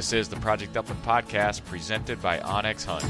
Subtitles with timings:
[0.00, 3.04] This is the Project Upland podcast presented by onX Hunt.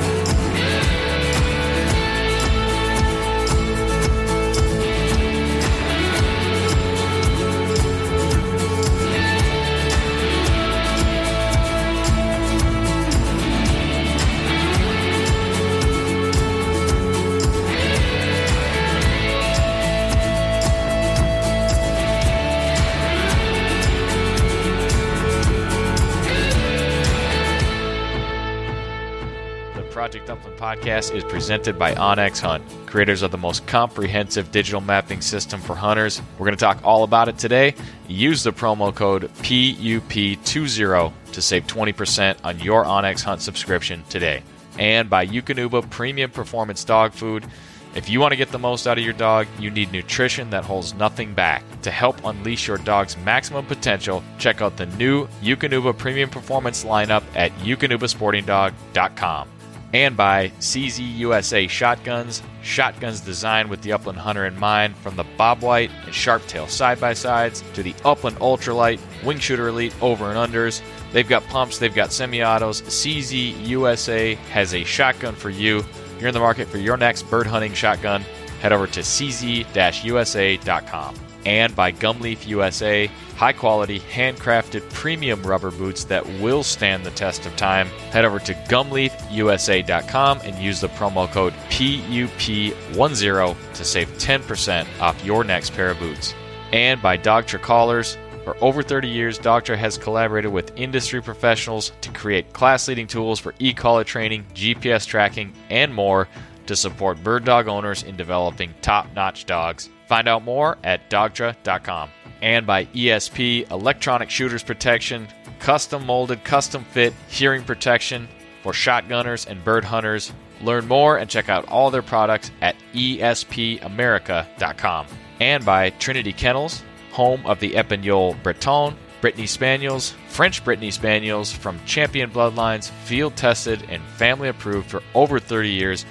[30.10, 35.20] Project Upland podcast is presented by onX Hunt, creators of the most comprehensive digital mapping
[35.20, 36.20] system for hunters.
[36.36, 37.76] We're going to talk all about it today.
[38.08, 44.42] Use the promo code PUP20 to save 20% on your onX Hunt subscription today.
[44.80, 47.46] And by Eukanuba Premium Performance Dog Food.
[47.94, 50.64] If you want to get the most out of your dog, you need nutrition that
[50.64, 51.62] holds nothing back.
[51.82, 57.22] To help unleash your dog's maximum potential, check out the new Eukanuba Premium Performance lineup
[57.36, 59.48] at eukanubasportingdog.com
[59.92, 62.42] and by CZ USA Shotguns.
[62.62, 67.00] Shotguns designed with the Upland Hunter in mind, from the Bob White and Sharptail side
[67.00, 70.82] by sides to the Upland Ultralight, Wing Shooter Elite over and unders.
[71.12, 72.82] They've got pumps, they've got semi autos.
[72.82, 75.84] CZ USA has a shotgun for you.
[76.18, 78.22] You're in the market for your next bird hunting shotgun.
[78.60, 81.29] Head over to cz usa.com.
[81.46, 83.06] And by Gumleaf USA,
[83.36, 87.86] high quality, handcrafted premium rubber boots that will stand the test of time.
[88.12, 95.44] Head over to gumleafusa.com and use the promo code PUP10 to save 10% off your
[95.44, 96.34] next pair of boots.
[96.72, 102.10] And by Dogtra Collars, for over 30 years, Dogtra has collaborated with industry professionals to
[102.10, 106.26] create class leading tools for e collar training, GPS tracking, and more
[106.66, 109.90] to support bird dog owners in developing top notch dogs.
[110.10, 112.10] Find out more at dogtra.com.
[112.42, 115.28] And by ESP Electronic Shooters Protection,
[115.60, 118.26] custom molded, custom fit hearing protection
[118.64, 120.32] for shotgunners and bird hunters.
[120.62, 125.06] Learn more and check out all their products at espamerica.com.
[125.38, 131.78] And by Trinity Kennels, home of the Épagneul Breton, Brittany Spaniels, French Brittany Spaniels from
[131.86, 136.04] champion bloodlines, field tested and family approved for over 30 years.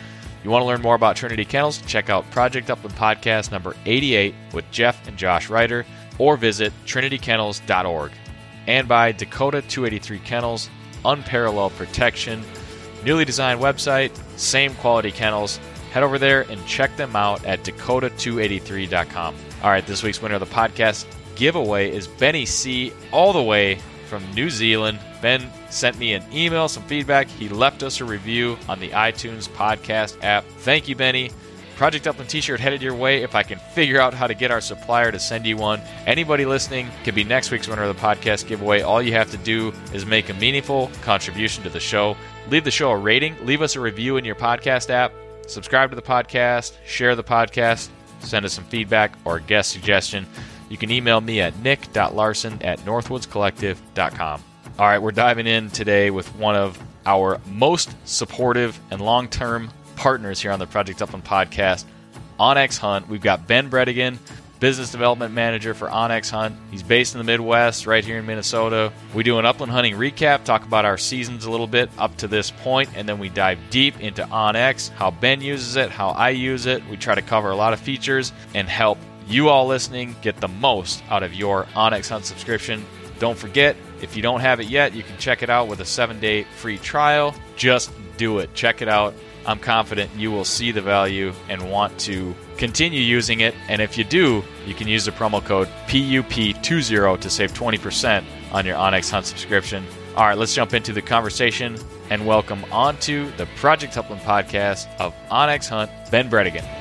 [0.44, 1.82] You want to learn more about Trinity Kennels?
[1.86, 5.86] Check out Project Upland Podcast number 88 with Jeff and Josh Ryder
[6.18, 8.12] or visit trinitykennels.org.
[8.68, 10.70] And by Dakota 283 Kennels,
[11.04, 12.44] unparalleled protection,
[13.04, 15.60] newly designed website, same quality kennels.
[15.92, 19.36] Head over there and check them out at dakota283.com.
[19.64, 21.06] All right, this week's winner of the podcast
[21.36, 23.80] giveaway is Benny C, all the way
[24.10, 25.00] from New Zealand.
[25.22, 27.28] Ben sent me an email, some feedback.
[27.28, 30.44] He left us a review on the iTunes podcast app.
[30.60, 31.32] Thank you, Benny.
[31.78, 34.52] Project Upland t shirt headed your way if I can figure out how to get
[34.52, 35.80] our supplier to send you one.
[36.06, 38.82] Anybody listening could be next week's winner of the podcast giveaway.
[38.82, 42.18] All you have to do is make a meaningful contribution to the show.
[42.50, 45.14] Leave the show a rating, leave us a review in your podcast app,
[45.48, 47.88] subscribe to the podcast, share the podcast,
[48.20, 50.26] send us some feedback or guest suggestion.
[50.70, 54.44] You can email me at nick.larson at northwoodscollective.com.
[54.78, 59.70] All right, we're diving in today with one of our most supportive and long term
[59.96, 61.86] partners here on the Project Upland podcast,
[62.40, 63.10] onX Hunt.
[63.10, 64.18] We've got Ben Bredigan,
[64.60, 66.56] business development manager for onX Hunt.
[66.72, 68.94] He's based in the Midwest, right here in Minnesota.
[69.14, 72.28] We do an upland hunting recap, talk about our seasons a little bit up to
[72.28, 76.30] this point, and then we dive deep into onX, how Ben uses it, how I
[76.30, 76.86] use it.
[76.88, 78.98] We try to cover a lot of features and help
[79.30, 82.84] you all listening get the most out of your onX Hunt subscription.
[83.20, 85.86] Don't forget, if you don't have it yet, you can check it out with a
[85.86, 87.36] seven day free trial.
[87.56, 88.54] Just do it.
[88.54, 89.14] Check it out.
[89.46, 93.56] I'm confident you will see the value and want to continue using it.
[93.68, 98.66] And if you do, you can use the promo code PUP20 to save 20% on
[98.66, 99.86] your onX Hunt subscription.
[100.16, 101.78] All right, let's jump into the conversation
[102.10, 106.79] and welcome onto the Project Upland podcast of onX Hunt, Ben Bredigan.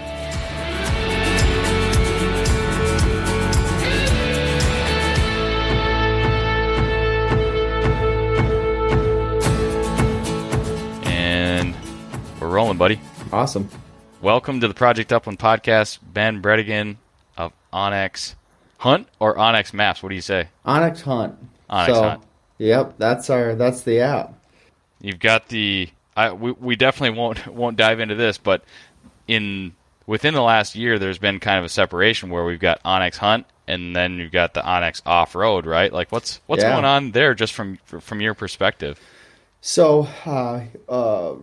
[12.59, 13.01] Rolling, buddy.
[13.33, 13.69] Awesome.
[14.21, 16.01] Welcome to the Project Upland podcast.
[16.03, 16.97] Ben Bredigan
[17.37, 18.35] of onX
[18.79, 20.03] Hunt or onX Maps.
[20.03, 20.49] What do you say?
[20.67, 21.37] onX Hunt.
[21.71, 22.23] onX so, Hunt.
[22.59, 24.35] Yep, that's our that's the app.
[25.01, 25.89] You've got the.
[26.17, 28.65] I, we, we definitely won't won't dive into this, but
[29.29, 29.73] in
[30.09, 33.47] within the last year, there's been kind of a separation where we've got onX Hunt
[33.69, 35.93] and then you've got the onX Off Road, right?
[35.93, 36.73] Like what's what's Yeah.
[36.73, 38.99] going on there, just from from your perspective?
[39.61, 41.35] So, uh, uh,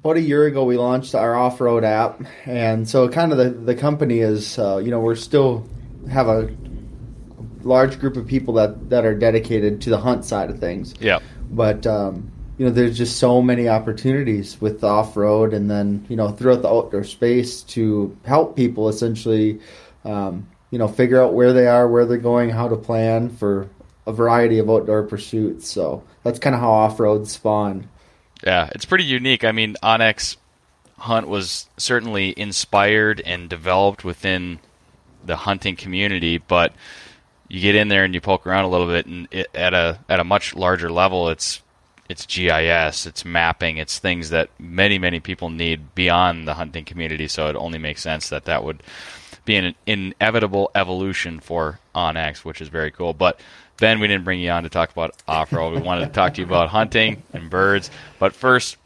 [0.00, 3.74] about a year ago, we launched our off-road app, and so kind of the the
[3.74, 5.68] company is, uh, you know, we're still
[6.10, 6.50] have a
[7.62, 10.94] large group of people that that are dedicated to the hunt side of things.
[11.00, 11.18] Yeah,
[11.50, 16.16] but um, you know there's just so many opportunities with the off-road and then you
[16.16, 19.60] know throughout the outdoor space to help people essentially
[20.04, 23.68] um, you know figure out where they are where they're going how to plan for
[24.06, 25.68] a variety of outdoor pursuits.
[25.68, 27.86] So that's kind of how off-road spawned
[28.44, 29.44] yeah, it's pretty unique.
[29.44, 30.36] I mean, onX
[30.98, 34.58] Hunt was certainly inspired and developed within
[35.24, 36.72] the hunting community, but
[37.48, 40.00] you get in there and you poke around a little bit, and it, at a
[40.08, 41.62] at a much larger level, it's
[42.08, 47.28] it's GIS, it's mapping, it's things that many many people need beyond the hunting community.
[47.28, 48.82] So it only makes sense that that would
[49.44, 53.14] be an inevitable evolution for OnX, which is very cool.
[53.14, 53.40] But
[53.80, 55.74] Ben, we didn't bring you on to talk about off road.
[55.74, 57.90] We wanted to talk to you about hunting and birds.
[58.18, 58.76] But first,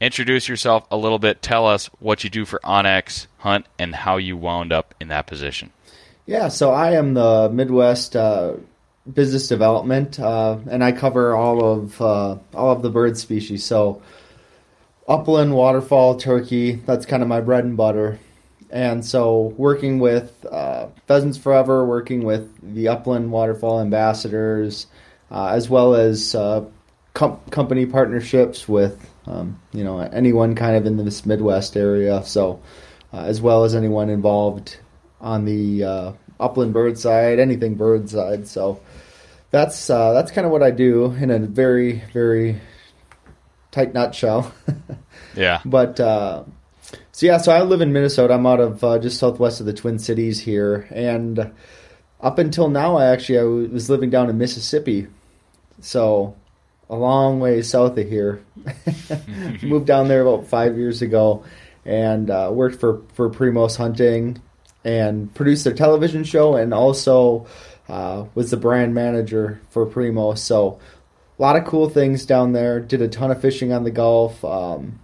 [0.00, 1.40] introduce yourself a little bit.
[1.40, 5.26] Tell us what you do for OnX Hunt and how you wound up in that
[5.26, 5.70] position.
[6.26, 8.54] Yeah, so I am the Midwest uh,
[9.12, 13.62] business development, uh, and I cover all of uh, all of the bird species.
[13.62, 14.02] So
[15.06, 16.72] upland, waterfowl, turkey.
[16.72, 18.18] That's kind of my bread and butter.
[18.70, 24.86] And so, working with uh, Pheasants Forever, working with the upland Waterfowl ambassadors,
[25.30, 26.64] uh, as well as uh,
[27.14, 32.22] com- company partnerships with um, you know anyone kind of in this Midwest area.
[32.24, 32.60] So,
[33.12, 34.76] uh, as well as anyone involved
[35.20, 38.46] on the uh, upland bird side, anything bird side.
[38.48, 38.80] So
[39.50, 42.60] that's uh, that's kind of what I do in a very very
[43.70, 44.52] tight nutshell.
[45.36, 45.60] Yeah.
[45.64, 46.44] but uh,
[47.14, 48.34] so yeah, so I live in Minnesota.
[48.34, 51.52] I'm out of uh, just southwest of the Twin Cities here, and
[52.20, 55.06] up until now, I actually I was living down in Mississippi,
[55.80, 56.34] so
[56.90, 58.44] a long way south of here.
[59.62, 61.44] Moved down there about five years ago,
[61.84, 64.42] and uh, worked for for Primos Hunting,
[64.84, 67.46] and produced their television show, and also
[67.88, 70.38] uh, was the brand manager for Primos.
[70.38, 70.80] So
[71.38, 72.80] a lot of cool things down there.
[72.80, 74.44] Did a ton of fishing on the Gulf.
[74.44, 74.98] Um,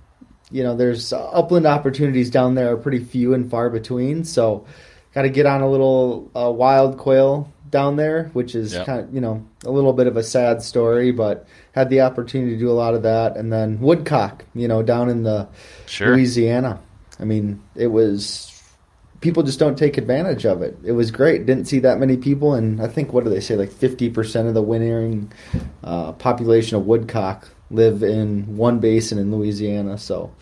[0.50, 4.24] you know, there's uh, upland opportunities down there are pretty few and far between.
[4.24, 4.66] So,
[5.14, 8.86] got to get on a little uh, wild quail down there, which is Yep.
[8.86, 12.52] kind of you know a little bit of a sad story, but had the opportunity
[12.52, 15.46] to do a lot of that, and then woodcock, you know, down in the
[15.86, 16.08] Sure.
[16.16, 16.80] Louisiana.
[17.20, 18.59] I mean, it was
[19.20, 20.76] people just don't take advantage of it.
[20.84, 21.46] It was great.
[21.46, 23.56] Didn't see that many people, and I think what do they say?
[23.56, 25.32] Like fifty percent of the wintering
[25.84, 29.98] uh, population of woodcock live in one basin in Louisiana.
[29.98, 30.32] So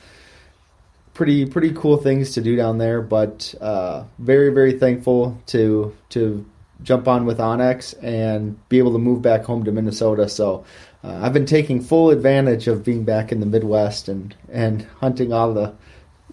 [1.14, 3.02] pretty pretty cool things to do down there.
[3.02, 6.44] But uh, very very thankful to to
[6.82, 10.28] jump on with onX and be able to move back home to Minnesota.
[10.28, 10.64] So.
[11.04, 15.32] Uh, I've been taking full advantage of being back in the Midwest and, and hunting
[15.32, 15.72] all the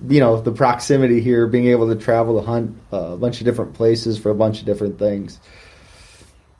[0.09, 3.45] you know the proximity here, being able to travel to hunt uh, a bunch of
[3.45, 5.39] different places for a bunch of different things.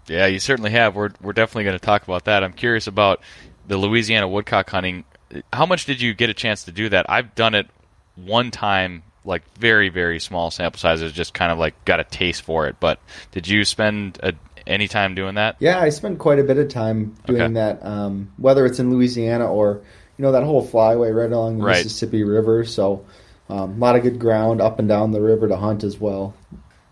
[0.08, 0.96] Yeah, you certainly have.
[0.96, 2.44] We're we're definitely going to talk about that.
[2.44, 3.22] I'm curious about
[3.68, 5.04] the Louisiana woodcock hunting.
[5.52, 7.08] How much did you get a chance to do that?
[7.10, 7.68] I've done it
[8.16, 12.44] one time, like very very small sample sizes, just kind of like got a taste
[12.44, 12.76] for it.
[12.80, 13.00] But
[13.32, 14.34] did you spend a,
[14.68, 15.56] any time doing that?
[15.60, 17.54] Yeah, I spent quite a bit of time doing Okay.
[17.54, 19.82] that, um, whether it's in Louisiana or
[20.18, 21.84] you know that whole flyway right along the Right.
[21.84, 22.64] Mississippi River.
[22.64, 23.04] So
[23.50, 26.34] um, a lot of good ground up and down the river to hunt as well.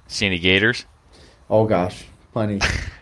[0.08, 0.86] See any gators?
[1.50, 2.60] Oh gosh, plenty.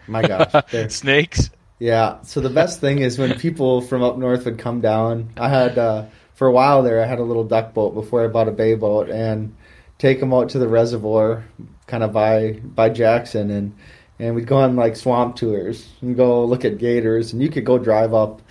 [0.07, 1.49] My gosh, They're- Snakes?
[1.79, 2.21] Yeah.
[2.21, 5.29] So the best thing is when people from up north would come down.
[5.35, 6.05] I had uh,
[6.35, 7.01] for a while there.
[7.01, 9.55] I had a little duck boat before I bought a bay boat and
[9.97, 11.43] take them out to the reservoir,
[11.87, 13.75] kind of by by Jackson, and
[14.19, 17.33] and we'd go on like swamp tours and go look at gators.
[17.33, 18.43] And you could go drive up,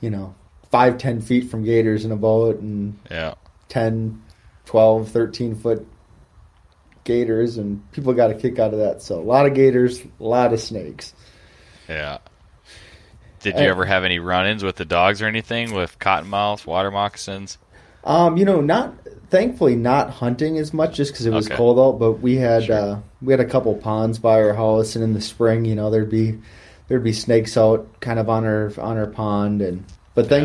[0.00, 0.34] you know,
[0.72, 3.34] five ten feet from gators in a boat and Yeah.
[3.68, 4.20] 10,
[4.72, 5.86] 12, 13 foot
[7.04, 9.02] gators, and people got a kick out of that.
[9.02, 11.12] So a lot of gators, a lot of snakes.
[11.90, 12.18] Yeah.
[13.40, 17.58] Did you ever have any run-ins with the dogs or anything with cottonmouths, water moccasins?
[18.04, 18.94] Um, you know, not
[19.28, 21.56] thankfully not hunting as much just because it was Okay.
[21.56, 21.98] cold out.
[21.98, 22.76] But we had Sure.
[22.76, 25.90] uh, we had a couple ponds by our house, and in the spring, you know,
[25.90, 26.38] there'd be
[26.88, 30.38] there'd be snakes out kind of on our on our pond, and but Yeah.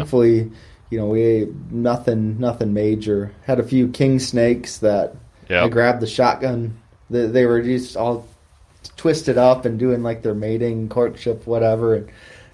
[0.90, 3.34] You know, we nothing nothing major.
[3.46, 5.16] Had a few king snakes that
[5.50, 6.78] I grabbed the shotgun.
[7.10, 8.28] They, they were just all
[8.96, 11.96] twisted up and doing like their mating, courtship, whatever.
[11.96, 12.10] And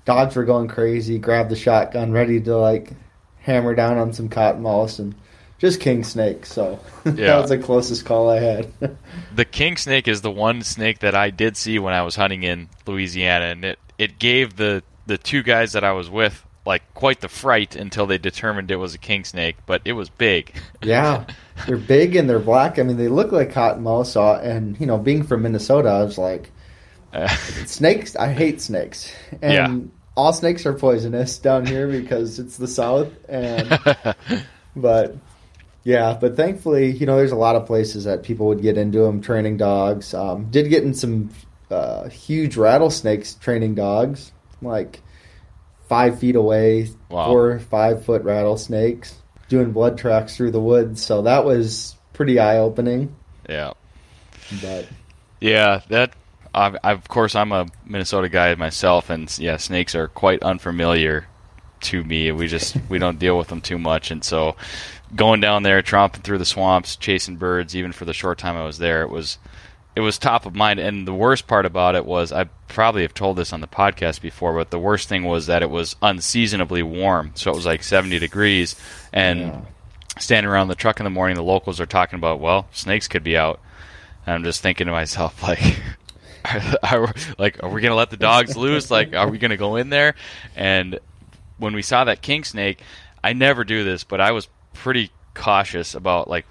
[0.05, 1.17] dogs were going crazy.
[1.19, 2.91] Grabbed the shotgun, ready to like
[3.39, 5.15] hammer down on some cotton cottonmouths and
[5.59, 6.45] just king snake.
[6.45, 7.11] So Yeah.
[7.11, 8.71] that was the closest call I had.
[9.35, 12.43] The king snake is the one snake that I did see when I was hunting
[12.43, 16.83] in Louisiana, and it, it gave the, the two guys that I was with like
[16.93, 20.53] quite the fright until they determined it was a king snake, but it was big.
[20.81, 21.25] yeah,
[21.65, 22.79] they're big and they're black.
[22.79, 24.07] I mean, they look like cottonmouths.
[24.07, 26.51] So, and you know, being from Minnesota, I was like,
[27.13, 27.27] Uh,
[27.65, 28.15] snakes.
[28.15, 29.91] I hate snakes, and Yeah.
[30.15, 33.17] all snakes are poisonous down here because it's the south.
[33.29, 33.79] And
[34.75, 35.17] but
[35.83, 38.99] yeah, but thankfully, you know, there's a lot of places that people would get into
[38.99, 40.13] them training dogs.
[40.13, 41.31] Um, did get in some
[41.71, 45.03] uh, huge rattlesnakes training dogs, like
[45.93, 47.27] five feet away, Wow.
[47.27, 49.15] four five foot rattlesnakes
[49.47, 51.03] doing blood tracks through the woods.
[51.05, 53.13] So that was pretty eye opening.
[53.47, 53.73] yeah.
[54.61, 54.87] But
[55.39, 56.13] Yeah, that.
[56.55, 61.25] I, I, of course, I'm a Minnesota guy myself, and yeah, snakes are quite unfamiliar
[61.81, 62.31] to me.
[62.31, 64.55] We just we don't deal with them too much, and so
[65.15, 68.65] going down there, tromping through the swamps, chasing birds, even for the short time I
[68.65, 69.37] was there, it was
[69.95, 70.79] it was top of mind.
[70.79, 74.21] And the worst part about it was I probably have told this on the podcast
[74.21, 77.31] before, but the worst thing was that it was unseasonably warm.
[77.35, 78.75] So it was like 70 degrees,
[79.11, 79.61] and Yeah.
[80.19, 83.23] standing around the truck in the morning, the locals are talking about, well, snakes could
[83.23, 83.59] be out.
[84.25, 85.61] And I'm just thinking to myself, like,
[86.83, 88.89] are, like, are we gonna let the dogs loose?
[88.91, 90.15] Like, are we gonna go in there?
[90.55, 90.99] And
[91.57, 92.81] when we saw that king snake,
[93.23, 96.45] I never do this, but I was pretty cautious about like,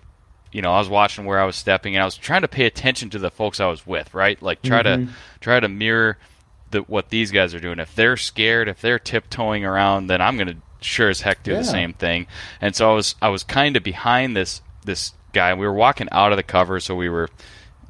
[0.52, 2.66] you know, I was watching where I was stepping, and I was trying to pay
[2.66, 4.40] attention to the folks I was with, right?
[4.42, 5.12] Like, try to mm-hmm.
[5.40, 6.18] try to mirror
[6.70, 7.78] the, what these guys are doing.
[7.78, 11.58] If they're scared, if they're tiptoeing around, then I'm gonna sure as heck do Yeah.
[11.58, 12.26] the same thing.
[12.60, 15.54] And so I was I was kind of behind this this guy.
[15.54, 17.28] We were walking out of the cover, so we were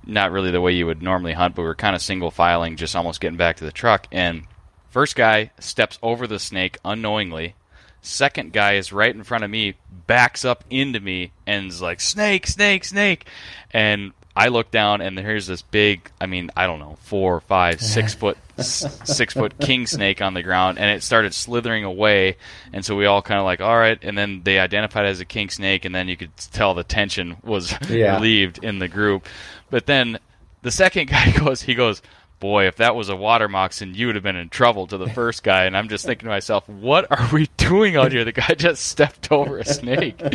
[0.05, 2.77] not really the way you would normally hunt, but we were kind of single filing,
[2.77, 4.07] just almost getting back to the truck.
[4.11, 4.45] And
[4.91, 7.55] first guy steps over the snake unknowingly.
[8.03, 9.75] Second guy is right in front of me,
[10.07, 13.27] backs up into me, and is like, snake, snake, snake.
[13.71, 17.81] And I look down, and here's this big, I mean, I don't know, four, five,
[17.81, 22.37] six foot, s- six foot king snake on the ground, and it started slithering away.
[22.73, 23.99] And so we all kind of like, all right.
[24.03, 26.83] And then they identified it as a king snake, and then you could tell the
[26.85, 28.15] tension was Yeah.
[28.17, 29.27] relieved in the group.
[29.71, 30.19] But then
[30.63, 32.03] the second guy goes, he goes,
[32.43, 35.09] boy, if that was a water moccasin, you would have been in trouble to the
[35.09, 35.65] first guy.
[35.67, 38.25] And I'm just thinking to myself, what are we doing out here?
[38.25, 40.21] The guy just stepped over a snake.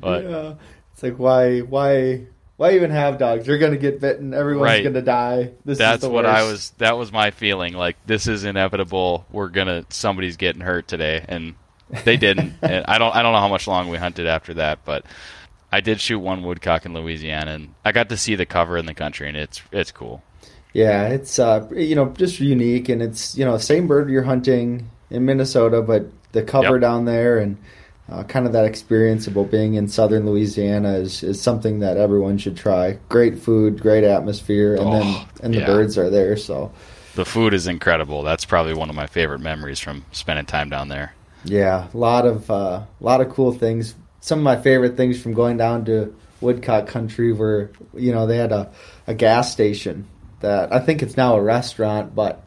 [0.00, 0.54] But yeah,
[0.92, 2.26] it's like why why
[2.58, 3.46] why even have dogs?
[3.46, 4.34] You're gonna get bitten.
[4.34, 4.84] Everyone's Right.
[4.84, 5.52] gonna die.
[5.64, 6.70] This is That's what I was.
[6.76, 7.72] That was my feeling.
[7.72, 9.24] Like this is inevitable.
[9.32, 11.54] We're gonna somebody's getting hurt today, and
[12.04, 12.52] they didn't.
[12.62, 13.16] and I don't.
[13.16, 15.06] I don't know how much long we hunted after that, but
[15.72, 18.84] I did shoot one woodcock in Louisiana, and I got to see the cover in
[18.84, 20.22] the country, and it's it's cool.
[20.72, 24.88] Yeah, it's uh, you know just unique, and it's you know same bird you're hunting
[25.10, 26.80] in Minnesota, but the cover Yep.
[26.82, 27.56] down there and
[28.10, 32.38] uh, kind of that experience about being in southern Louisiana is, is something that everyone
[32.38, 32.98] should try.
[33.08, 35.66] Great food, great atmosphere, and then Oh, and the yeah.
[35.66, 36.36] birds are there.
[36.36, 36.70] So
[37.14, 38.22] The food is incredible.
[38.22, 41.14] That's probably one of my favorite memories from spending time down there.
[41.44, 43.94] yeah, a lot of uh, lot of cool things.
[44.20, 48.36] Some of my favorite things from going down to Woodcock Country were you know they
[48.36, 48.70] had a,
[49.06, 50.06] a gas station
[50.40, 52.44] that I think it's now a restaurant, but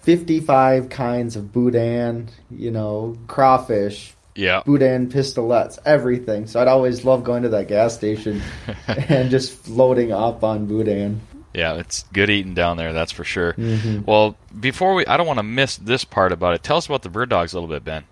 [0.00, 4.62] 55 kinds of boudin, you know, crawfish, Yeah.
[4.66, 6.46] boudin pistolets, everything.
[6.46, 8.42] So I'd always love going to that gas station
[8.86, 11.20] and just floating up on boudin.
[11.54, 13.52] Yeah, it's good eating down there, that's for sure.
[13.52, 14.02] Mm-hmm.
[14.06, 16.64] Well, before we, I don't want to miss this part about it.
[16.64, 18.02] Tell us about the bird dogs a little bit, Ben.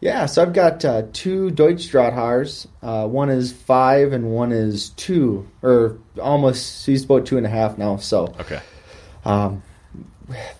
[0.00, 2.68] Yeah, so I've got uh, two Deutsch Drahthaars.
[2.82, 7.48] Uh, one is five and one is two, or almost, he's about two and a
[7.48, 7.96] half now.
[7.96, 8.60] So Okay.
[9.24, 9.62] Um,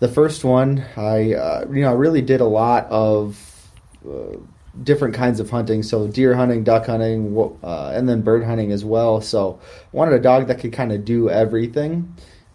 [0.00, 3.70] the first one, I uh, you know I really did a lot of
[4.08, 4.36] uh,
[4.82, 5.82] different kinds of hunting.
[5.82, 9.20] So deer hunting, duck hunting, uh, and then bird hunting as well.
[9.20, 12.14] So I wanted a dog that could kind of do everything,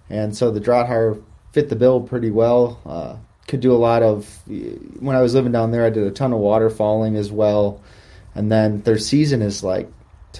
[0.09, 1.21] and so the Drahthaar
[1.51, 2.79] fit the bill pretty well.
[3.47, 5.85] Could do a lot of when I was living down there.
[5.85, 7.81] I did a ton of waterfowling as well,
[8.35, 9.89] and then their season is like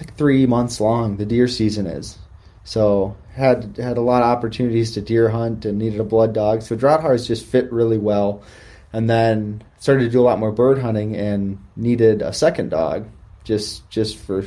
[0.00, 1.16] like three months long.
[1.16, 2.18] The deer season is.
[2.64, 6.62] So had had a lot of opportunities to deer hunt and needed a blood dog.
[6.62, 8.42] So Drahthaars just fit really well,
[8.92, 13.06] and then started to do a lot more bird hunting and needed a second dog
[13.44, 14.44] just just for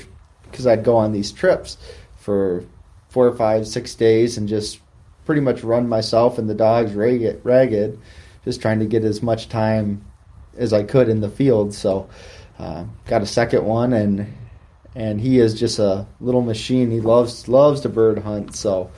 [0.50, 1.78] because I'd go on these trips
[2.18, 2.66] for
[3.10, 4.80] four or five six days and just
[5.26, 8.00] pretty much run myself and the dogs ragged, ragged
[8.48, 10.06] just trying to get as much time
[10.56, 11.74] as I could in the field.
[11.74, 12.10] So
[12.58, 14.34] uh, got a second one and
[14.96, 16.90] and he is just a little machine.
[16.90, 18.90] He loves loves to bird hunt, so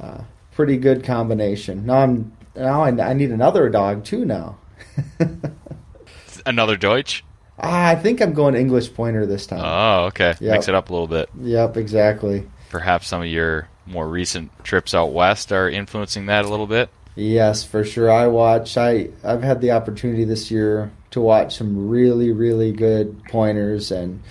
[0.00, 1.84] uh, pretty good combination.
[1.84, 4.56] Now I'm now I, I need another dog too now.
[6.46, 7.24] Another Deutsch?
[7.58, 9.60] Ah, I think I'm going English pointer this time.
[9.62, 10.34] Oh, okay.
[10.40, 10.52] Yep.
[10.52, 11.28] Mix it up a little bit.
[11.40, 12.48] yep, exactly.
[12.70, 16.88] Perhaps some of your more recent trips out west are influencing that a little bit.
[17.16, 18.10] Yes, for sure.
[18.10, 18.76] I watch.
[18.76, 24.22] I I've had the opportunity this year to watch some really really good pointers, and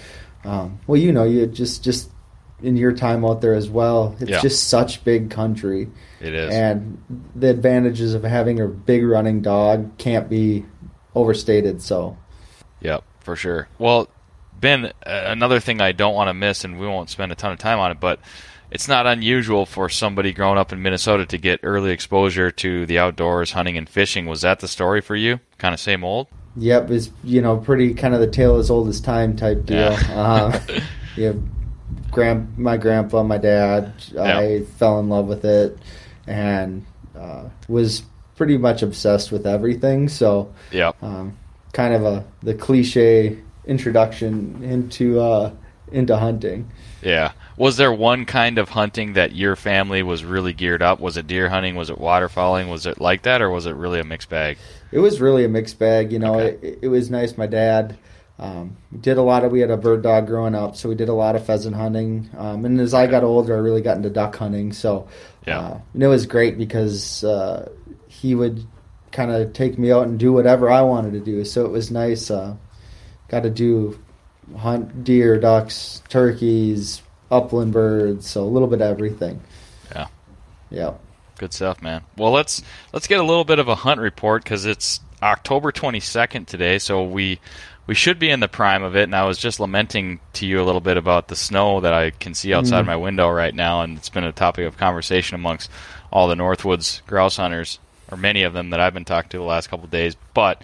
[0.44, 2.12] um, well, you know, you just just
[2.62, 4.16] in your time out there as well.
[4.20, 4.40] It's Yeah.
[4.42, 5.90] just such big country.
[6.22, 6.54] It is.
[6.54, 6.98] and
[7.36, 10.66] the advantages of having a big running dog can't be
[11.14, 11.82] overstated.
[11.82, 12.18] So,
[12.82, 13.68] Yep, for sure.
[13.78, 14.08] Well,
[14.60, 17.60] Ben, another thing I don't want to miss, and we won't spend a ton of
[17.60, 18.20] time on it, but
[18.76, 23.00] it's not unusual for somebody growing up in Minnesota to get early exposure to the
[23.00, 24.26] outdoors, hunting and fishing.
[24.26, 25.40] Was that the story for you?
[25.58, 26.28] Kind of same old?
[26.58, 29.78] yep, is you know pretty kind of the tale as old as time type deal.
[29.78, 30.10] Yeah.
[30.10, 30.60] uh,
[31.16, 31.32] yeah,
[32.12, 35.78] grand my grandpa, my dad, I fell in love with it,
[36.28, 36.86] and
[37.18, 38.04] uh, was
[38.36, 40.10] pretty much obsessed with everything.
[40.10, 41.02] So, Yep.
[41.02, 41.38] um,
[41.72, 45.52] kind of a the cliche introduction into uh,
[45.94, 46.70] into hunting.
[47.02, 47.32] Yeah.
[47.58, 51.00] Was there one kind of hunting that your family was really geared up?
[51.00, 51.76] Was it deer hunting?
[51.76, 52.70] Was it waterfowling?
[52.70, 54.58] Was it like that, or was it really a mixed bag?
[54.92, 56.12] It was really a mixed bag.
[56.12, 56.58] You know, Okay.
[56.68, 57.38] it, it was nice.
[57.38, 57.98] My dad
[58.40, 59.52] um, did a lot of.
[59.54, 62.30] We had a bird dog growing up, so we did a lot of pheasant hunting.
[62.38, 64.74] Um, and as I got older, I really got into duck hunting.
[64.74, 65.08] So,
[65.48, 65.60] Yeah.
[65.60, 67.70] uh, and it was great because uh,
[68.10, 68.66] he would
[69.14, 71.46] kind of take me out and do whatever I wanted to do.
[71.46, 72.30] So it was nice.
[72.30, 72.56] Uh,
[73.30, 73.98] got to do
[74.58, 78.28] hunt deer, ducks, turkeys, upland birds.
[78.30, 79.42] So a little bit of everything.
[79.92, 80.08] Yeah.
[80.70, 80.94] Yeah.
[81.38, 82.02] Good stuff, man.
[82.18, 82.62] Well, let's
[82.94, 87.04] let's get a little bit of a hunt report because it's October 22nd today, so
[87.04, 87.40] we
[87.88, 89.04] we should be in the prime of it.
[89.04, 92.12] And I was just lamenting to you a little bit about the snow that I
[92.12, 92.88] can see outside mm-hmm.
[92.88, 95.70] my window right now, and it's been a topic of conversation amongst
[96.12, 99.44] all the Northwoods grouse hunters, or many of them that I've been talking to the
[99.44, 100.16] last couple of days.
[100.34, 100.62] But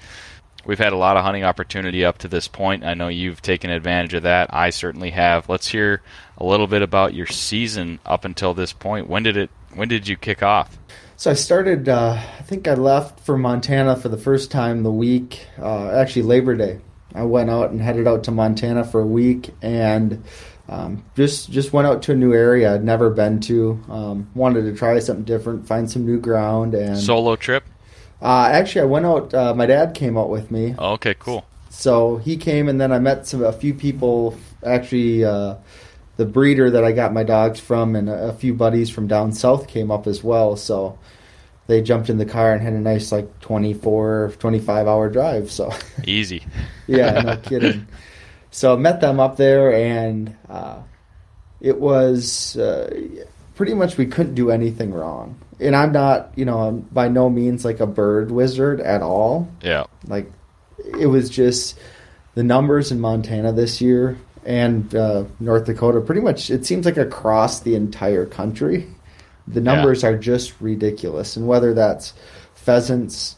[0.66, 2.84] we've had a lot of hunting opportunity up to this point.
[2.84, 4.54] I know you've taken advantage of that.
[4.54, 5.50] I certainly have.
[5.50, 6.02] Let's hear
[6.42, 9.08] a little bit about your season up until this point.
[9.08, 9.50] When did it?
[9.76, 10.78] When did you kick off?
[11.16, 11.88] So I started.
[11.88, 16.24] Uh, I think I left for Montana for the first time the week, uh, actually
[16.24, 16.80] Labor Day.
[17.14, 20.24] I went out and headed out to Montana for a week and
[20.68, 23.80] um, just just went out to a new area I'd never been to.
[23.90, 27.64] Um, wanted to try something different, find some new ground, and Solo trip?
[28.22, 29.34] uh, actually I went out.
[29.34, 31.46] Uh, my dad came out with me, Oh, okay, cool.
[31.70, 34.36] so he came and then I met some a few people.
[34.66, 35.56] Actually, uh,
[36.22, 39.68] the breeder that I got my dogs from and a, few buddies from down south
[39.68, 40.56] came up as well.
[40.56, 41.00] So
[41.66, 45.50] they jumped in the car and had a nice like 24, 25 hour drive.
[45.50, 46.46] So Easy.
[46.86, 47.88] yeah, no kidding.
[48.52, 50.82] So I met them up there, and uh,
[51.60, 52.94] it was uh,
[53.56, 55.40] pretty much we couldn't do anything wrong.
[55.60, 59.50] And I'm not, you know, I'm by no means like a bird wizard at all.
[59.64, 59.86] Yeah.
[60.06, 60.32] Like
[61.00, 61.80] it was just
[62.36, 66.02] the numbers in Montana this year and uh, North Dakota.
[66.02, 68.88] Pretty much, it seems like across the entire country,
[69.48, 71.36] the numbers are just ridiculous.
[71.36, 72.14] And whether that's
[72.56, 73.36] pheasants,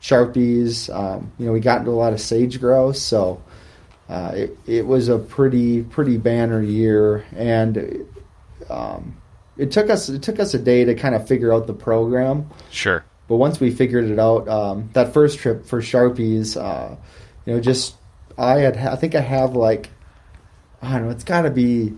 [0.00, 3.42] sharpies, um, you know, we got into a lot of sage grouse, so
[4.08, 8.06] uh, it it was a pretty pretty banner year, and
[8.68, 9.16] um,
[9.56, 12.50] it took us it took us a day to kind of figure out the program.
[12.70, 13.04] Sure.
[13.26, 16.96] But once we figured it out, um, that first trip for Sharpies, uh,
[17.46, 17.94] you know, just
[18.36, 19.90] I had I think I have like
[20.84, 21.92] I don't know, it's got to be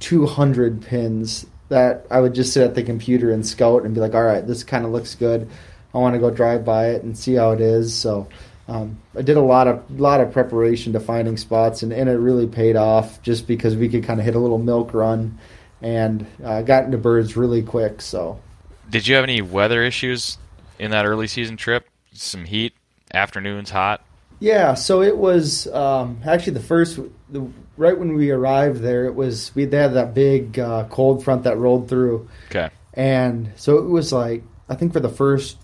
[0.00, 4.14] 200 pins that I would just sit at the computer and scout and be like,
[4.14, 5.48] all right, this kind of looks good.
[5.94, 7.94] I want to go drive by it and see how it is.
[7.94, 8.28] So
[8.68, 12.14] um, I did a lot of lot of preparation to finding spots, and, and it
[12.16, 15.38] really paid off just because we could kind of hit a little milk run
[15.80, 18.00] and uh, got into birds really quick.
[18.00, 18.40] So
[18.88, 20.38] Did you have any weather issues
[20.78, 21.88] in that early season trip?
[22.12, 22.74] Some heat,
[23.12, 24.04] afternoons hot.
[24.38, 26.98] Yeah, so it was um, actually the first,
[27.30, 31.24] the, right when we arrived there, it was we they had that big uh, cold
[31.24, 32.70] front that rolled through, Okay.
[32.94, 35.58] and so it was like I think for the first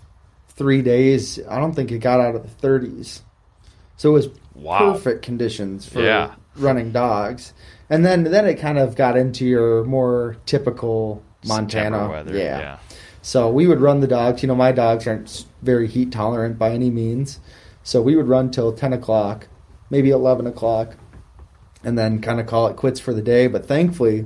[0.49, 3.21] three days, I don't think it got out of the 30s,
[3.97, 4.91] so it was Wow.
[4.93, 6.31] perfect conditions for Yeah.
[6.57, 7.53] running dogs,
[7.89, 12.35] and then then it kind of got into your more typical Montana September weather.
[12.37, 12.77] yeah.
[13.21, 14.41] so we would run the dogs.
[14.43, 17.39] You know, my dogs aren't very heat tolerant by any means.
[17.83, 19.47] So we would run till 10 o'clock,
[19.89, 20.95] maybe 11 o'clock,
[21.83, 23.47] and then kind of call it quits for the day.
[23.47, 24.25] But thankfully,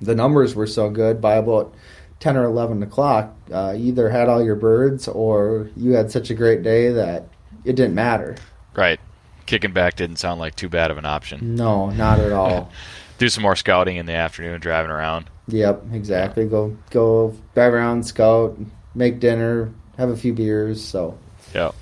[0.00, 1.74] the numbers were so good by about
[2.20, 6.30] 10 or 11 o'clock, uh, you either had all your birds or you had such
[6.30, 7.28] a great day that
[7.64, 8.36] it didn't matter.
[8.74, 8.98] Right.
[9.46, 11.54] Kicking back didn't sound like too bad of an option.
[11.54, 12.70] No, not at all.
[13.18, 15.26] Do some more scouting in the afternoon, driving around.
[15.46, 16.46] yep, exactly.
[16.46, 18.58] Go go drive around, scout,
[18.94, 20.82] make dinner, have a few beers.
[20.82, 21.16] So
[21.54, 21.72] Yeah.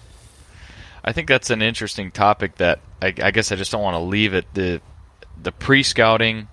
[1.05, 4.01] I think that's an interesting topic that I, I guess I just don't want to
[4.01, 4.47] leave it.
[4.55, 4.81] The
[5.41, 6.49] the pre scouting,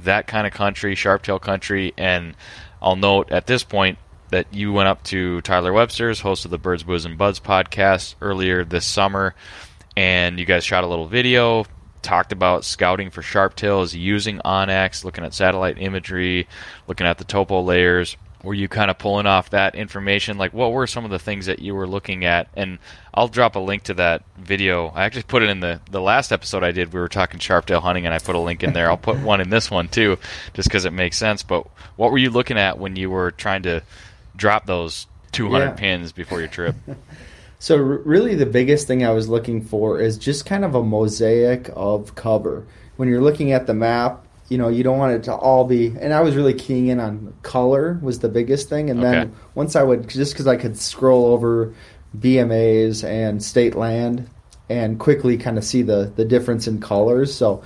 [0.00, 2.34] that kind of country, sharptail country, and
[2.80, 3.98] I'll note at this point
[4.30, 8.14] that you went up to Tyler Webster's, host of the Birds, Booze, and Buds podcast
[8.20, 9.34] earlier this summer,
[9.96, 11.66] and you guys shot a little video,
[12.02, 16.48] talked about scouting for sharptails using onX, looking at satellite imagery,
[16.86, 18.16] looking at the topo layers.
[18.44, 20.36] Were you kind of pulling off that information?
[20.38, 22.48] Like, what were some of the things that you were looking at?
[22.54, 22.78] And
[23.14, 24.88] I'll drop a link to that video.
[24.88, 26.92] I actually put it in the the last episode I did.
[26.92, 28.88] We were talking sharptail hunting, and I put a link in there.
[28.90, 30.18] I'll put one in this one too,
[30.52, 31.42] just because it makes sense.
[31.42, 33.82] But what were you looking at when you were trying to
[34.36, 35.70] drop those 200 Yeah.
[35.72, 36.76] pins before your trip?
[37.60, 40.82] So r- really, the biggest thing I was looking for is just kind of a
[40.82, 42.66] mosaic of cover.
[42.96, 45.94] When you're looking at the map, you know, you don't want it to all be.
[46.00, 48.90] And I was really keying in on color was the biggest thing.
[48.90, 49.28] And Okay.
[49.28, 51.74] then once I would, just because I could scroll over
[52.18, 54.28] BMAs and state land
[54.68, 57.34] and quickly kind of see the the difference in colors.
[57.34, 57.62] So.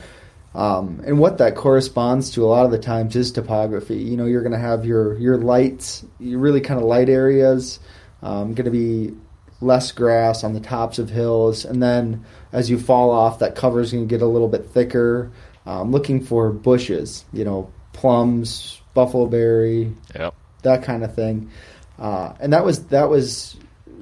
[0.54, 3.98] Um, and what that corresponds to a lot of the times is topography.
[3.98, 7.78] You know, you're going to have your your lights, your really kind of light areas,
[8.22, 9.14] um, going to be
[9.60, 13.80] less grass on the tops of hills, and then as you fall off, that cover
[13.80, 15.30] is going to get a little bit thicker.
[15.68, 20.34] Um, looking for bushes, you know, plums, buffalo berry, yep.
[20.62, 21.50] that kind of thing.
[21.98, 23.54] Uh, and that was that was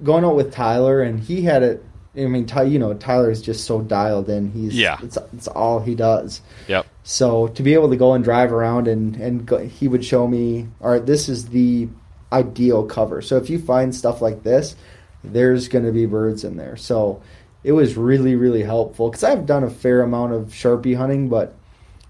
[0.04, 1.84] going out with Tyler, and he had it.
[2.16, 4.52] I mean, Ty, you know, Tyler is just so dialed in.
[4.52, 4.98] He's Yeah.
[5.02, 6.40] it's, it's all he does.
[6.68, 6.86] Yep.
[7.02, 10.28] So to be able to go and drive around and and go, he would show
[10.28, 11.88] me, all right, this is the
[12.32, 13.22] ideal cover.
[13.22, 14.76] So if you find stuff like this,
[15.24, 16.76] there's going to be birds in there.
[16.76, 17.22] So
[17.64, 21.55] it was really really helpful because I've done a fair amount of sharpie hunting, but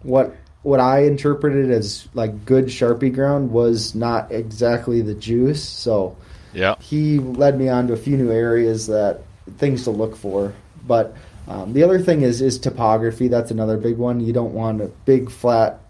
[0.06, 5.62] what what I interpreted as like good sharpie ground was not exactly the juice.
[5.62, 6.16] So
[6.52, 9.22] yeah, he led me on to a few new areas that
[9.58, 10.54] things to look for.
[10.86, 11.14] But
[11.48, 13.28] um, the other thing is is topography.
[13.28, 14.20] That's another big one.
[14.20, 15.80] You don't want a big flat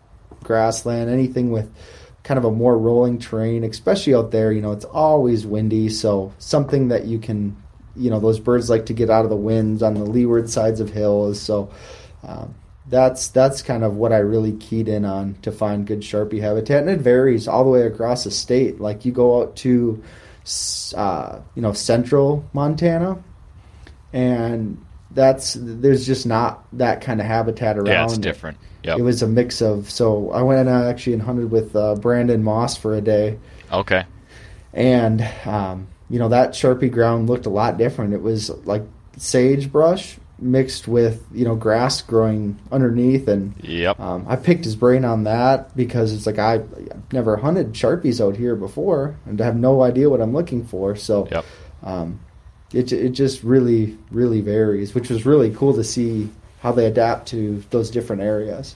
[0.42, 1.70] grassland, anything with
[2.22, 4.50] kind of a more rolling terrain, especially out there.
[4.50, 7.57] You know, it's always windy, so something that you can,
[7.94, 10.81] you know, those birds like to get out of the winds on the leeward sides
[10.81, 11.40] of hills.
[11.40, 11.70] So.
[12.22, 12.55] Um,
[12.88, 16.83] that's that's kind of what I really keyed in on to find good sharpie habitat,
[16.83, 18.81] and it varies all the way across the state.
[18.81, 20.03] Like you go out to,
[20.96, 23.22] uh, you know, central Montana,
[24.12, 27.87] and that's there's just not that kind of habitat around.
[27.87, 28.20] Yeah, it's it.
[28.20, 28.59] different.
[28.85, 28.99] Yep.
[28.99, 29.90] It was a mix of.
[29.90, 33.38] So I went and actually and hunted with uh, Brandon Moss for a day,
[33.72, 34.05] Okay.
[34.72, 38.14] and um, you know that Sharpie ground looked a lot different.
[38.14, 38.83] It was like
[39.16, 43.99] sagebrush mixed with you know grass growing underneath, and Yep.
[43.99, 48.20] um, I picked his brain on that because it's like I, I've never hunted sharpies
[48.20, 50.94] out here before, and I have no idea what I'm looking for.
[50.96, 51.44] So Yep.
[51.83, 52.20] um,
[52.72, 56.29] it it just really really varies, which was really cool to see
[56.61, 58.75] how they adapt to those different areas.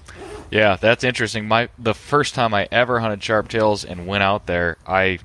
[0.51, 1.47] Yeah, that's interesting.
[1.47, 5.19] My the first time I ever hunted sharptails and went out there, I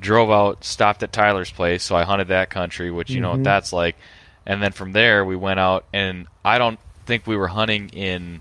[0.00, 3.72] drove out, stopped at Tyler's place, so I hunted that country, which you know that's
[3.72, 3.96] like.
[4.46, 8.40] And then from there we went out and I don't think we were hunting in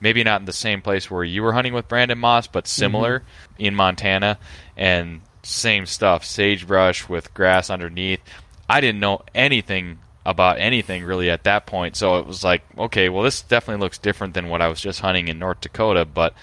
[0.00, 2.80] maybe not in the same place where you were hunting with Brandon Moss, but mm-hmm.
[2.80, 3.22] similar
[3.58, 4.38] in Montana
[4.76, 8.20] and same stuff, sagebrush with grass underneath.
[8.68, 13.08] I didn't know anything about anything really at that point, so it was like, okay,
[13.08, 16.34] well this definitely looks different than what I was just hunting in North Dakota, but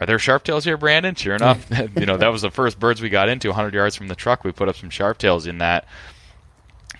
[0.00, 1.14] are there sharptails here, Brandon?
[1.14, 1.66] Sure enough,
[1.98, 3.48] you know that was the first birds we got into.
[3.48, 5.86] 100 yards from the truck, we put up some sharptails in that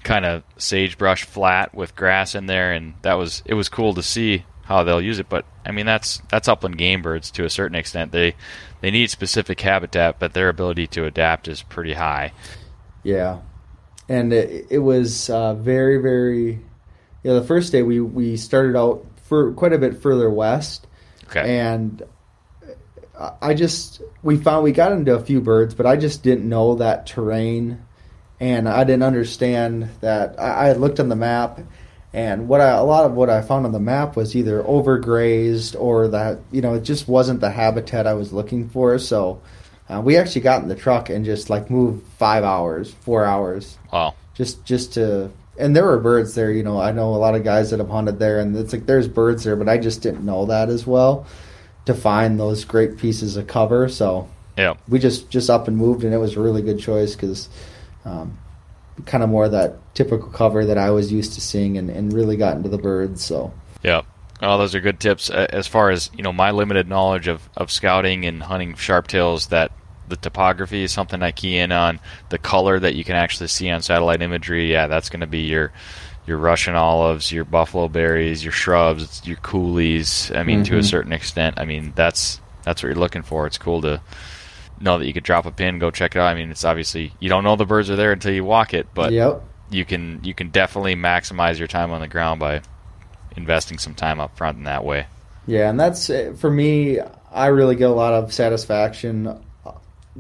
[0.03, 4.03] kind of sagebrush flat with grass in there, and that was it was cool to
[4.03, 5.29] see how they'll use it.
[5.29, 8.13] But I mean, that's that's upland game birds to a certain extent.
[8.13, 8.35] They
[8.81, 12.33] they need specific habitat, but their ability to adapt is pretty high.
[13.03, 13.41] Yeah,
[14.09, 16.61] and it, it was uh, very, very.
[17.23, 20.87] Yeah, the first day we we started out for quite a bit further west,
[21.29, 21.59] Okay.
[21.59, 22.03] and
[23.19, 26.49] I- I just we found we got into a few birds, but I just didn't
[26.49, 27.83] know that terrain,
[28.41, 30.41] and I didn't understand that.
[30.41, 31.61] I, I looked on the map,
[32.13, 35.79] and what I a lot of what I found on the map was either overgrazed
[35.79, 38.99] or that you know it just wasn't the habitat I was looking for.
[38.99, 39.41] So
[39.89, 43.79] uh, we actually got in the truck and just like moved five hours, four hours,
[43.93, 44.15] wow.
[44.35, 45.31] just just to.
[45.59, 46.81] And there were birds there, you know.
[46.81, 49.45] I know a lot of guys that have hunted there, and it's like there's birds
[49.45, 51.27] there, but I just didn't know that as well
[51.85, 53.89] to find those great pieces of cover.
[53.89, 54.75] So Yeah.
[54.89, 57.51] we just just up and moved, and it was a really good choice because
[58.05, 58.39] um,
[59.07, 62.37] kind of more that typical cover that I was used to seeing, and, and really
[62.37, 63.25] got into the birds.
[63.25, 64.03] So Yeah.
[64.43, 65.29] Oh, those are good tips.
[65.29, 69.71] As far as you know, my limited knowledge of, of scouting and hunting sharptails, that
[70.09, 72.01] the topography is something I key in on.
[72.31, 75.41] The color that you can actually see on satellite imagery, yeah, that's going to be
[75.41, 75.73] your
[76.27, 80.35] your Russian olives, your buffalo berries, your shrubs, your coulees.
[80.37, 83.47] I mean, to a certain extent, I mean that's that's what you're looking for.
[83.47, 84.01] It's cool to
[84.81, 86.27] know that you could drop a pin, go check it out.
[86.27, 88.87] I mean, it's obviously you don't know the birds are there until you walk it,
[88.95, 92.63] but yep, you can you can definitely maximize your time on the ground by
[93.37, 95.07] investing some time up front in that way.
[95.47, 96.99] yeah, and that's uh, for me.
[97.33, 99.39] I really get a lot of satisfaction uh,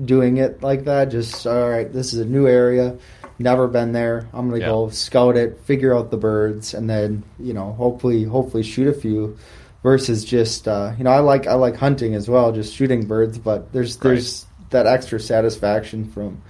[0.05, 1.07] doing it like that.
[1.11, 2.97] Just all right, this is a new area.
[3.41, 4.29] Never been there.
[4.33, 4.67] I'm gonna Yeah.
[4.67, 8.93] go scout it, figure out the birds, and then you know, hopefully, hopefully shoot a
[8.93, 9.37] few.
[9.83, 13.39] Versus just uh, you know, I like I like hunting as well, just shooting birds.
[13.39, 16.43] But there's there's that extra satisfaction from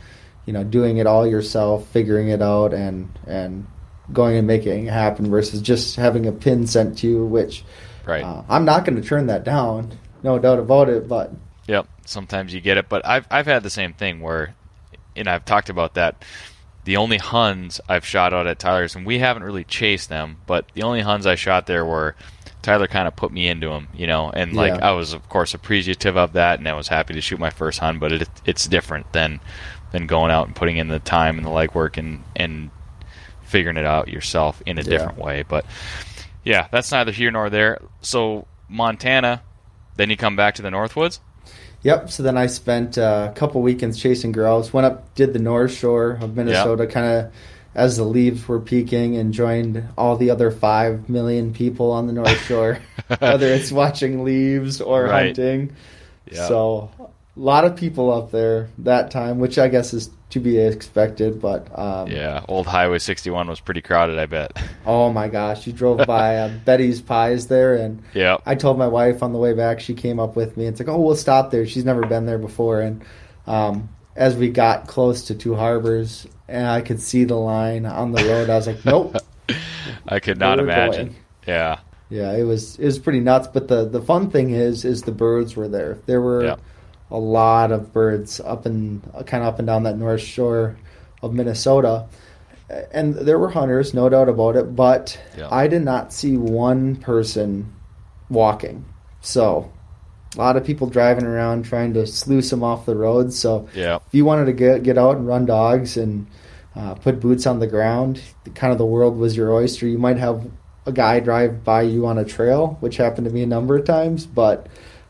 [0.47, 3.67] you know doing it all yourself, figuring it out, and and
[4.13, 5.31] going and making it happen.
[5.31, 7.65] Versus just having a pin sent to you, which
[8.07, 8.25] Right.
[8.25, 11.07] uh, I'm not going to turn that down, no doubt about it.
[11.09, 11.33] But
[11.69, 11.87] Yep.
[12.07, 14.55] Sometimes you get it, but I've I've had the same thing where,
[15.15, 16.25] and I've talked about that.
[16.85, 20.65] The only Huns I've shot out at Tyler's, and we haven't really chased them, but
[20.75, 22.17] the only Huns I shot there were
[22.63, 24.89] Tyler kind of put me into him, you know, and like Yeah.
[24.89, 27.79] I was of course appreciative of that, and I was happy to shoot my first
[27.79, 29.41] hunt, but it, it's different than
[29.93, 32.71] than going out and putting in the time and the legwork and and
[33.43, 34.91] figuring it out yourself in a Yeah.
[34.91, 35.45] different way.
[35.49, 35.65] But
[36.45, 37.81] yeah, that's neither here nor there.
[38.01, 39.43] So Montana,
[39.97, 41.19] then you come back to the Northwoods.
[41.83, 42.11] Yep.
[42.11, 44.73] So then I spent uh, a couple weekends chasing grouse.
[44.73, 47.33] Went up, did the North Shore of Minnesota, kind of
[47.75, 52.13] as the leaves were peaking, and joined all the other five million people on the
[52.13, 52.79] North Shore,
[53.19, 55.27] whether it's watching leaves or Right.
[55.27, 55.73] hunting.
[56.31, 56.47] Yeah.
[56.49, 60.59] So a lot of people up there that time, which I guess is to be
[60.59, 61.41] expected.
[61.41, 64.53] But um, Yeah, old Highway 61 was pretty crowded, I bet.
[64.87, 68.37] oh my gosh, you drove by uh, Betty's Pies there, and Yeah.
[68.47, 69.81] I told my wife on the way back.
[69.81, 70.67] She came up with me.
[70.67, 71.67] It's like, oh, we'll stop there.
[71.67, 72.81] She's never been there before.
[72.81, 73.03] And
[73.47, 78.13] um, as we got close to Two Harbors, and I could see the line on
[78.13, 79.17] the road, I was like, nope.
[80.09, 81.07] I could not imagine.
[81.09, 81.17] going.
[81.47, 81.79] Yeah.
[82.11, 83.49] Yeah, it was it was pretty nuts.
[83.53, 85.99] But the the fun thing is, is the birds were there.
[86.07, 86.57] There were Yeah.
[87.11, 90.77] a lot of birds up and kind of up and down that north shore
[91.23, 92.07] of Minnesota.
[92.93, 95.49] And there were hunters, no doubt about it, but Yeah.
[95.51, 97.73] I did not see one person
[98.29, 98.85] walking.
[99.21, 99.71] So,
[100.37, 103.33] a lot of people driving around trying to sluice them off the road.
[103.33, 103.97] So, Yeah.
[103.97, 106.27] if you wanted to get get out and run dogs and
[106.77, 108.21] uh, put boots on the ground,
[108.55, 109.87] kind of the world was your oyster.
[109.87, 110.47] You might have
[110.87, 113.85] a guy drive by you on a trail, which happened to me a number of
[113.85, 114.69] times, but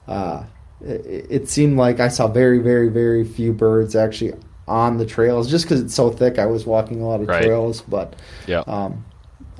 [0.08, 0.42] uh,
[0.82, 4.32] it, it seemed like I saw very, very, very few birds actually
[4.66, 6.38] on the trails just because it's so thick.
[6.38, 7.42] I was walking a lot of Right.
[7.44, 8.60] trails, but Yeah.
[8.66, 9.04] um,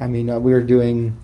[0.01, 1.16] I mean, uh, we were doing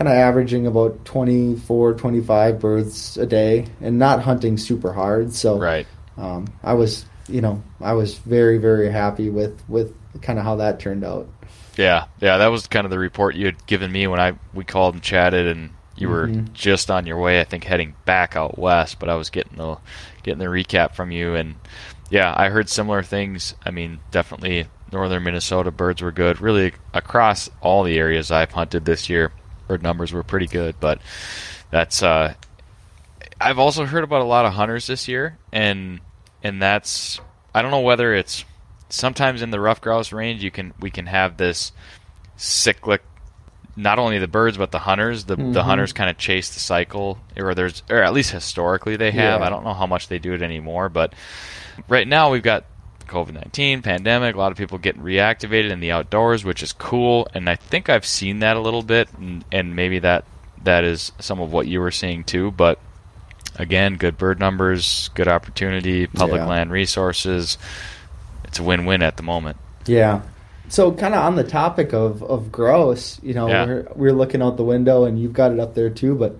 [0.00, 5.34] kind of averaging about 24, 25 birds a day and not hunting super hard.
[5.34, 5.86] So right.
[6.16, 10.56] um, I was, you know, I was very, very happy with, with kind of how
[10.56, 11.28] that turned out.
[11.76, 14.64] Yeah, yeah, that was kind of the report you had given me when I we
[14.64, 16.52] called and chatted, and you were Mhm.
[16.52, 18.98] just on your way, I think, heading back out west.
[18.98, 19.76] But I was getting the
[20.22, 21.54] getting the recap from you, and
[22.10, 23.54] yeah, I heard similar things.
[23.64, 26.40] I mean, definitely northern Minnesota birds were good.
[26.40, 29.30] Really across all the areas I've hunted this year,
[29.78, 30.76] numbers were pretty good.
[30.80, 31.00] But
[31.70, 32.34] that's uh,
[33.40, 36.00] I've also heard about a lot of hunters this year, and
[36.42, 37.20] and that's
[37.54, 38.44] I don't know whether it's
[38.88, 41.70] sometimes in the rough grouse range you can we can have this
[42.36, 43.02] cyclic
[43.76, 45.62] not only the birds but the hunters the the Mhm.
[45.62, 49.46] hunters kind of chase the cycle or there's or at least historically they have Yeah.
[49.46, 51.14] I don't know how much they do it anymore but
[51.88, 52.64] right now we've got
[53.10, 57.50] COVID-19 pandemic a lot of people getting reactivated in the outdoors which is cool and
[57.50, 60.24] I think I've seen that a little bit and, and maybe that
[60.64, 62.78] that is some of what you were seeing too but
[63.56, 66.46] again good bird numbers good opportunity public Yeah.
[66.46, 67.58] land resources
[68.44, 70.22] it's a win-win at the moment Yeah.
[70.68, 73.66] So kind of on the topic of, of grouse, you know, Yeah.
[73.66, 76.36] we're, we're looking out the window and you've got it up there too, but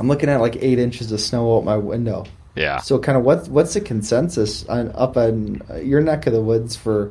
[0.00, 2.24] I'm looking at like eight inches of snow out my window.
[2.54, 6.40] Yeah So kind of what's what's the consensus on, up on your neck of the
[6.42, 7.10] woods for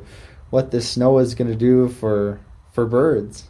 [0.50, 2.40] what this snow is going to do for
[2.72, 3.44] for birds?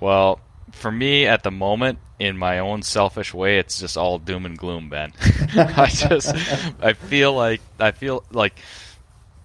[0.00, 0.40] Well,
[0.72, 4.56] for me at the moment, in my own selfish way, it's just all doom and
[4.56, 5.12] gloom, Ben.
[5.56, 6.34] I just
[6.80, 8.58] I feel like I feel like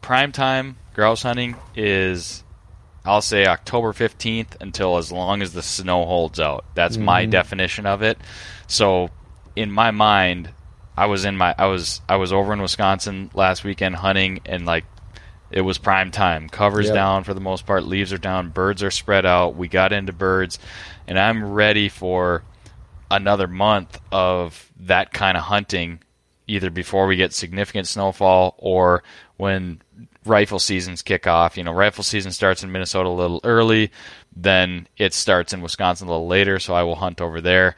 [0.01, 2.43] prime time grouse hunting is
[3.05, 6.65] I'll say October 15th until as long as the snow holds out.
[6.75, 7.31] That's my Mhm.
[7.31, 8.17] definition of it.
[8.67, 9.09] So
[9.55, 10.49] in my mind,
[10.97, 14.65] I was in my I was I was over in Wisconsin last weekend hunting and
[14.65, 14.85] like
[15.51, 16.49] it was prime time.
[16.49, 16.95] Covers Yep.
[16.95, 19.55] down for the most part, leaves are down, birds are spread out.
[19.55, 20.59] We got into birds
[21.07, 22.43] and I'm ready for
[23.09, 25.99] another month of that kind of hunting
[26.47, 29.03] either before we get significant snowfall or
[29.37, 29.81] when
[30.25, 31.57] rifle seasons kick off.
[31.57, 33.91] You know, rifle season starts in Minnesota a little early,
[34.35, 37.75] then it starts in Wisconsin a little later, so I will hunt over there.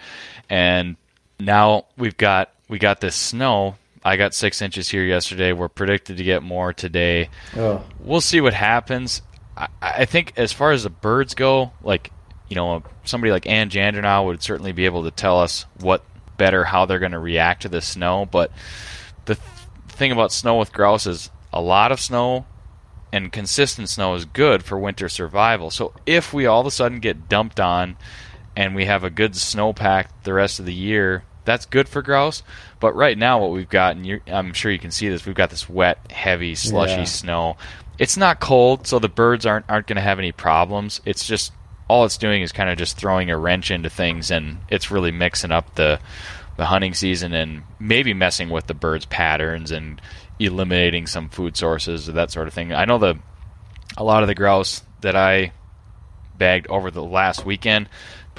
[0.50, 0.96] And
[1.40, 3.76] now we've got we got this snow.
[4.04, 5.52] I got six inches here yesterday.
[5.52, 9.22] We're predicted to get more today Oh, we'll see what happens.
[9.58, 12.12] I, I think as far as the birds go, like
[12.48, 16.04] you know, somebody like Ann Jandernow would certainly be able to tell us what
[16.38, 18.26] better how they're going to react to the snow.
[18.26, 18.52] But
[19.26, 19.48] the th-
[19.90, 22.46] thing about snow with grouse is a lot of snow
[23.12, 25.70] and consistent snow is good for winter survival.
[25.70, 27.98] So if we all of a sudden get dumped on
[28.56, 32.44] and we have a good snowpack the rest of the year, that's good for grouse.
[32.80, 35.36] But right now, what we've got, and you I'm sure you can see this, we've
[35.36, 37.04] got this wet, heavy, slushy Yeah.
[37.06, 37.58] snow.
[37.98, 41.02] It's not cold, so the birds aren't aren't going to have any problems.
[41.06, 41.52] It's just
[41.90, 45.12] all it's doing is kind of just throwing a wrench into things, and it's really
[45.12, 46.00] mixing up the
[46.56, 50.00] the hunting season and maybe messing with the birds' patterns and
[50.40, 52.74] eliminating some food sources or that sort of thing.
[52.74, 53.18] I know the
[53.98, 55.52] a lot of the grouse that I
[56.38, 57.90] bagged over the last weekend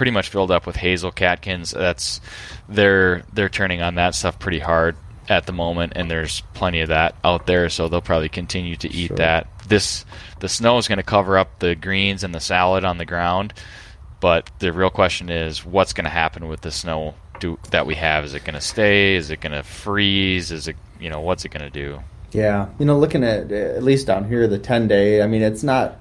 [0.00, 1.72] pretty much filled up with hazel catkins.
[1.72, 2.22] That's
[2.70, 4.96] they're they're turning on that stuff pretty hard
[5.28, 8.88] at the moment, and there's plenty of that out there, so they'll probably continue to
[8.90, 9.18] eat Sure.
[9.18, 9.46] that.
[9.68, 10.06] This
[10.38, 13.52] the snow is going to cover up the greens and the salad on the ground,
[14.20, 17.94] but the real question is what's going to happen with the snow do, that we
[17.96, 18.24] have?
[18.24, 19.16] Is it going to stay?
[19.16, 20.50] Is it going to freeze?
[20.50, 22.00] Is it you know what's it going to do?
[22.32, 22.68] yeah.
[22.78, 25.99] You know, looking at at least down here the 10 day, I mean, it's not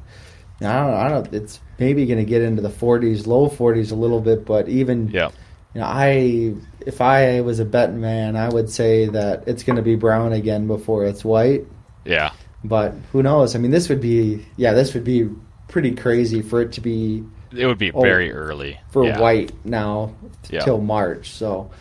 [0.61, 3.95] I don't I don't it's maybe going to get into the 40s, low 40s a
[3.95, 5.31] little bit, but even Yeah,
[5.73, 9.77] You know, I if I was a betting man, I would say that it's going
[9.77, 11.67] to be brown again before it's white.
[12.05, 12.31] yeah,
[12.63, 13.55] But who knows?
[13.55, 15.29] I mean, this would be yeah, this would be
[15.67, 19.19] pretty crazy for it to be it would be Oh, very early for Yeah.
[19.19, 20.13] white now
[20.49, 20.65] Yeah.
[20.65, 21.31] till March.
[21.31, 21.71] So,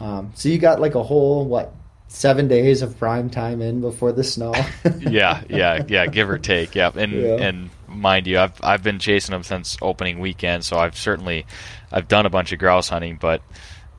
[0.00, 1.72] um, so you got like a whole what
[2.08, 4.54] seven days of prime time in before the snow.
[4.98, 6.74] yeah, yeah, yeah, give or take.
[6.74, 7.36] Yeah, and Yeah.
[7.38, 11.46] and mind you, I've I've been chasing them since opening weekend, so I've certainly
[11.90, 13.42] I've done a bunch of grouse hunting, but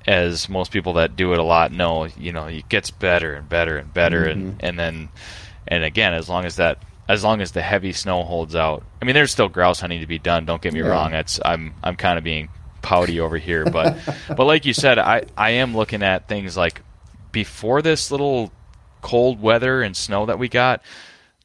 [0.07, 3.47] as most people that do it a lot know, you know, it gets better and
[3.49, 4.65] better and better, and mm-hmm.
[4.65, 5.09] and then
[5.67, 9.05] and again, as long as that as long as the heavy snow holds out, I
[9.05, 10.45] mean, there's still grouse hunting to be done.
[10.45, 10.87] Don't get me Yeah.
[10.87, 11.13] wrong.
[11.13, 12.49] It's I'm I'm kind of being
[12.81, 13.97] pouty over here, but
[14.35, 16.81] but like you said, I I am looking at things like
[17.31, 18.51] before this little
[19.01, 20.81] cold weather and snow that we got,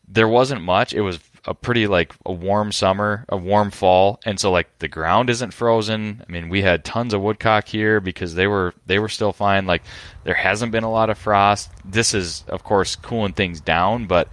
[0.08, 0.94] there wasn't much.
[0.94, 4.88] It was a pretty like a warm summer, a warm fall, and so like the
[4.88, 6.24] ground isn't frozen.
[6.26, 9.66] I mean, we had tons of woodcock here because they were they were still fine.
[9.66, 9.82] Like
[10.24, 11.70] there hasn't been a lot of frost.
[11.84, 14.28] This is of course cooling things down, but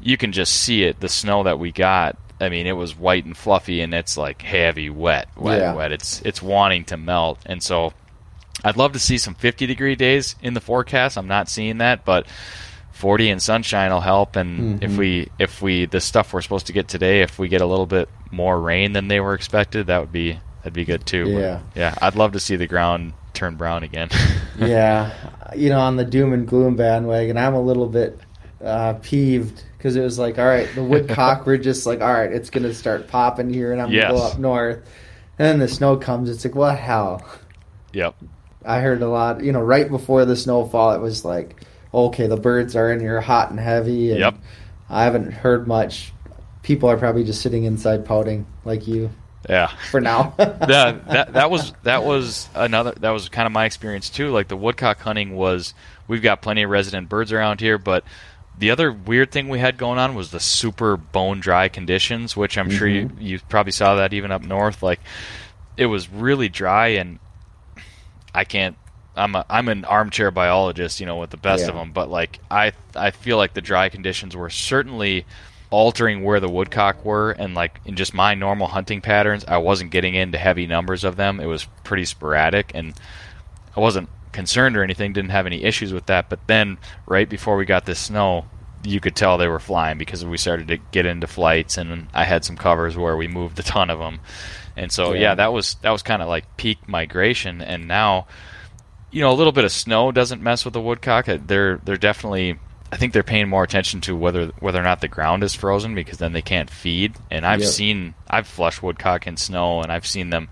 [0.00, 1.00] you can just see it.
[1.00, 2.16] The snow that we got.
[2.40, 5.74] I mean, it was white and fluffy, and it's like heavy, wet, wet, Yeah.
[5.74, 5.90] wet.
[5.90, 7.92] It's it's wanting to melt, and so
[8.64, 11.18] I'd love to see some 50 degree days in the forecast.
[11.18, 12.26] I'm not seeing that, but
[12.98, 14.34] 40 and sunshine will help.
[14.34, 17.60] And if we if we the stuff we're supposed to get today, if we get
[17.60, 21.06] a little bit more rain than they were expected, that would be that'd be good
[21.06, 21.24] too.
[21.34, 21.60] But, Yeah.
[21.76, 21.94] yeah.
[22.02, 24.08] I'd love to see the ground turn brown again.
[24.58, 25.12] yeah,
[25.54, 28.18] you know, on the doom and gloom bandwagon, I'm a little bit
[28.64, 32.32] uh, peeved because it was like, all right, the woodcock were just like, all right,
[32.32, 34.78] it's gonna start popping here, and I'm gonna go up north,
[35.38, 36.28] and then the snow comes.
[36.30, 37.24] It's like, what hell?
[37.92, 38.16] yep.
[38.64, 41.62] I heard a lot, you know, right before the snowfall, it was like,
[41.92, 44.10] okay, the birds are in here hot and heavy.
[44.10, 44.34] And Yep.
[44.90, 46.12] I haven't heard much.
[46.62, 49.10] People are probably just sitting inside pouting like you
[49.48, 49.68] Yeah.
[49.90, 50.34] for now.
[50.36, 54.30] that that that was that was another that was kind of my experience too.
[54.30, 55.74] Like the woodcock hunting was
[56.08, 58.04] we've got plenty of resident birds around here, but
[58.58, 62.58] the other weird thing we had going on was the super bone dry conditions, which
[62.58, 63.20] I'm sure you mm-hmm.
[63.20, 64.82] you probably saw that even up north.
[64.82, 65.00] Like
[65.76, 67.18] it was really dry, and
[68.34, 68.76] I can't.
[69.18, 72.38] I'm a, I'm an armchair biologist, you know, with the best of them, but like
[72.50, 75.26] I I feel like the dry conditions were certainly
[75.70, 79.90] altering where the woodcock were and like in just my normal hunting patterns I wasn't
[79.90, 81.40] getting into heavy numbers of them.
[81.40, 82.94] It was pretty sporadic and
[83.76, 87.56] I wasn't concerned or anything didn't have any issues with that but then right before
[87.56, 88.46] we got this snow
[88.84, 92.24] you could tell they were flying because we started to get into flights and I
[92.24, 94.20] had some covers where we moved a ton of them.
[94.76, 95.34] And so yeah, Yeah.
[95.34, 98.26] that was that was kind of like peak migration and now
[99.10, 101.28] you know, a little bit of snow doesn't mess with the woodcock.
[101.28, 102.58] Uh, They're they're definitely
[102.90, 105.94] I think they're paying more attention to whether whether or not the ground is frozen
[105.94, 107.14] because then they can't feed.
[107.30, 107.68] And I've Yep.
[107.68, 110.48] seen I've flushed woodcock in snow and I've seen them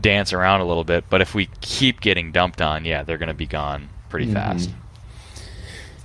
[0.00, 1.04] dance around a little bit.
[1.10, 4.70] But if we keep getting dumped on, yeah, they're going to be gone pretty fast.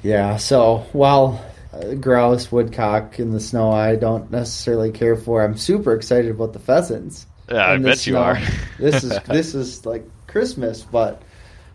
[0.03, 5.43] Yeah, so while uh, grouse, woodcock in the snow, I don't necessarily care for.
[5.43, 7.25] I'm super excited about the pheasants.
[7.49, 8.37] Yeah, I bet you are.
[8.77, 11.21] this is this is like Christmas, but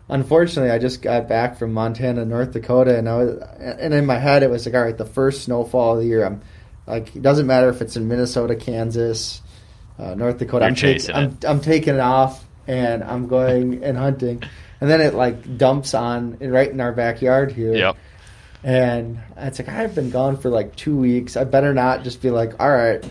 [0.09, 4.17] unfortunately, I just got back from Montana, North Dakota, and I was, and in my
[4.17, 6.25] head, it was like, all right, the first snowfall of the year.
[6.25, 6.41] I'm
[6.85, 9.41] like, it doesn't matter if it's in Minnesota, Kansas,
[9.97, 10.65] uh, North Dakota.
[10.65, 14.43] I'm, taking chasing I'm, I'm taking it off, and I'm going and hunting.
[14.81, 17.73] And then it like dumps on right in our backyard here.
[17.73, 17.97] Yep.
[18.65, 21.37] And it's like I've been gone for like two weeks.
[21.37, 23.03] I better not just be like, all right,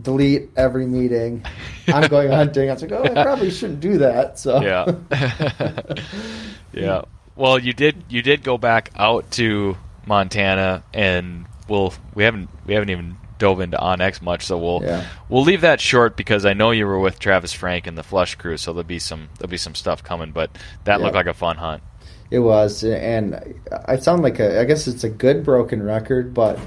[0.00, 1.44] delete every meeting.
[1.88, 2.68] I'm going hunting.
[2.70, 4.38] I was like, oh, I probably shouldn't do that.
[4.38, 4.94] So Yeah.
[6.72, 7.02] yeah.
[7.34, 9.76] Well, you did you did go back out to
[10.06, 15.04] Montana and we'll we haven't we haven't even dove into onX much, so we'll Yeah.
[15.28, 18.34] we'll leave that short because I know you were with Travis Frank and the Flush
[18.36, 20.50] crew, so there'll be some there'll be some stuff coming, but
[20.84, 21.82] that looked like a fun hunt.
[22.30, 22.82] it was.
[22.82, 23.54] And
[23.86, 24.60] I sound like a.
[24.60, 26.58] I guess it's a good broken record, but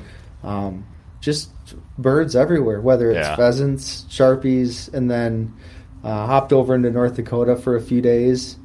[0.44, 0.86] um,
[1.22, 1.50] just
[1.98, 2.82] birds everywhere.
[2.82, 3.36] Whether it's Yeah.
[3.36, 5.54] pheasants, sharpies, and then
[6.04, 8.56] uh, hopped over into North Dakota for a few days,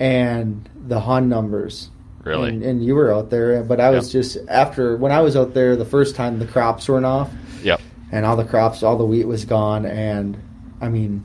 [0.00, 1.90] and the Hun numbers.
[2.24, 2.50] Really?
[2.50, 4.22] And, and you were out there, but I was Yep.
[4.22, 7.30] just after when I was out there the first time, the crops weren't off,
[7.62, 7.80] Yep.
[8.10, 10.36] and all the crops, all the wheat was gone, and
[10.80, 11.22] I mean,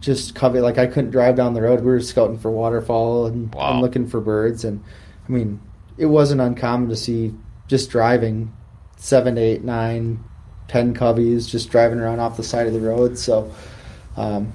[0.00, 1.80] just cover like I couldn't drive down the road.
[1.80, 3.72] We were scouting for waterfowl and, Wow.
[3.74, 4.80] and looking for birds, and
[5.28, 5.60] I mean,
[5.98, 7.34] it wasn't uncommon to see
[7.68, 8.52] just driving
[9.02, 10.22] seven, eight, nine,
[10.68, 13.18] ten coveys just driving around off the side of the road.
[13.18, 13.52] So
[14.16, 14.52] um,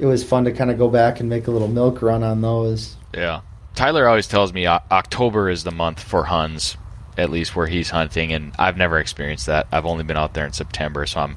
[0.00, 2.40] it was fun to kind of go back and make a little milk run on
[2.40, 2.96] those.
[3.14, 3.42] Yeah.
[3.76, 6.76] Tyler always tells me October is the month for Huns,
[7.16, 9.68] at least where he's hunting, and I've never experienced that.
[9.70, 11.36] I've only been out there in September, so I'm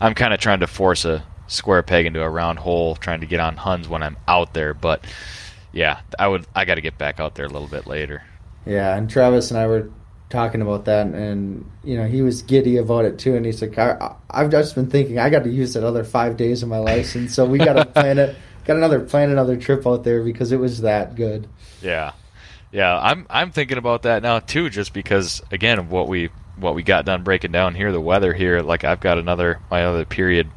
[0.00, 3.26] I'm kind of trying to force a square peg into a round hole, trying to
[3.26, 4.74] get on Huns when I'm out there.
[4.74, 5.04] But
[5.72, 8.22] yeah, I would I got to get back out there a little bit later.
[8.66, 9.90] Yeah, and Travis and I were
[10.30, 13.34] talking about that, and you know he was giddy about it too.
[13.34, 16.36] And he's like, I, "I've just been thinking I got to use that other five
[16.36, 18.36] days of my license, so we got to plan it.
[18.64, 21.48] Got another plan another trip out there because it was that good."
[21.80, 22.12] Yeah,
[22.70, 22.98] yeah.
[22.98, 26.82] I'm I'm thinking about that now too, just because again of what we what we
[26.82, 28.60] got done breaking down here, the weather here.
[28.60, 30.50] Like I've got another my other period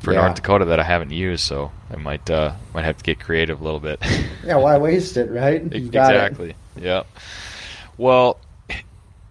[0.00, 0.20] for Yeah.
[0.20, 3.60] North Dakota that I haven't used, so I might uh, might have to get creative
[3.60, 4.00] a little bit.
[4.44, 5.60] Yeah, why waste it, right?
[5.74, 6.18] You got it.
[6.18, 6.54] exactly.
[6.76, 7.02] Yeah.
[7.98, 8.38] Well,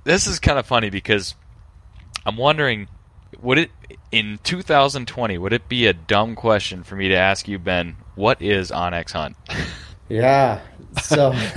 [0.03, 1.35] this is kind of funny because
[2.25, 2.87] I'm wondering,
[3.41, 3.71] would it
[4.11, 7.95] in 2020 would it be a dumb question for me to ask you, Ben?
[8.15, 9.35] What is onX Hunt?
[10.09, 10.61] Yeah.
[11.03, 11.31] So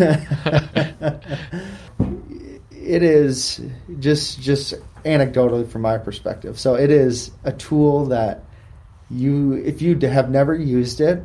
[2.70, 3.62] it is
[3.98, 4.74] just just
[5.04, 6.60] anecdotally from my perspective.
[6.60, 8.44] So it is a tool that
[9.10, 11.22] you, if you have never used it,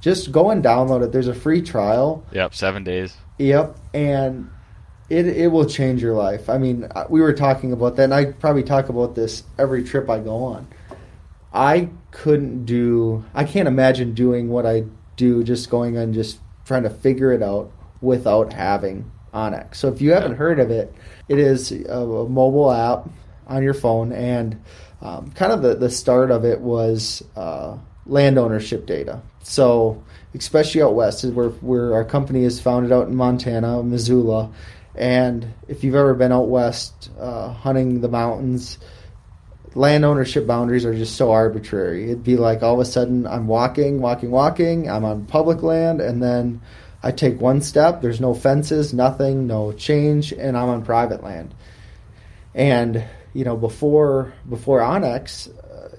[0.00, 1.10] just go and download it.
[1.10, 2.24] There's a free trial.
[2.32, 3.16] Yep, seven days.
[3.38, 4.50] Yep, and
[5.08, 6.50] it it will change your life.
[6.50, 9.82] I mean, uh, we were talking about that, and I probably talk about this every
[9.82, 10.68] trip I go on.
[11.52, 13.24] I couldn't do.
[13.34, 14.84] I can't imagine doing what I
[15.16, 19.76] do, just going and just trying to figure it out without having onX.
[19.76, 20.94] So if you haven't heard of it,
[21.28, 23.08] it is a, a mobile app
[23.46, 24.62] on your phone, and
[25.00, 29.22] um, kind of the the start of it was uh, land ownership data.
[29.42, 30.04] So
[30.34, 34.50] especially out west, is where where our company is founded out in Montana, Missoula
[34.98, 38.78] and if you've ever been out west uh, hunting the mountains,
[39.76, 42.06] land ownership boundaries are just so arbitrary.
[42.06, 46.00] It'd be like all of a sudden I'm walking, walking, walking, I'm on public land,
[46.00, 46.60] and then
[47.00, 51.54] I take one step, there's no fences, nothing, no change, and I'm on private land.
[52.54, 55.96] And you know, before before onX, uh,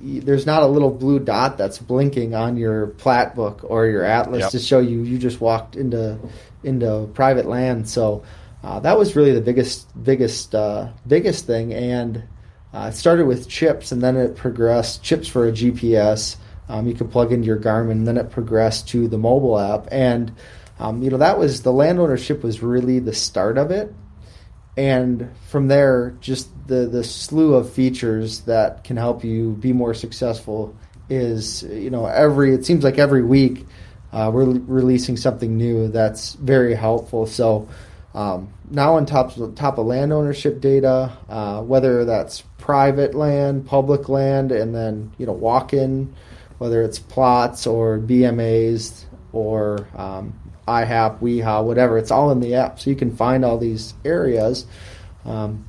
[0.00, 4.40] there's not a little blue dot that's blinking on your plat book or your atlas
[4.40, 4.50] Yep.
[4.52, 6.18] to show you you just walked into
[6.62, 7.88] into private land.
[7.88, 8.24] So
[8.62, 12.24] uh, that was really the biggest biggest uh, biggest thing, and
[12.72, 16.36] uh, it started with chips, and then it progressed chips for a GPS.
[16.68, 19.86] Um, you could plug into your Garmin, and then it progressed to the mobile app,
[19.90, 20.32] and
[20.80, 23.94] um, you know that was the land ownership was really the start of it,
[24.76, 29.94] and from there, just the the slew of features that can help you be more
[29.94, 30.76] successful
[31.10, 33.66] is you know every it seems like every week
[34.12, 37.26] uh, we're releasing something new that's very helpful.
[37.26, 37.68] So
[38.14, 44.08] um, now on top top of land ownership data, uh, whether that's private land, public
[44.08, 46.14] land, and then you know walk in,
[46.58, 52.80] whether it's plots or BMAs or um, IHAP, WEHA, whatever, it's all in the app.
[52.80, 54.66] So you can find all these areas.
[55.24, 55.68] Um,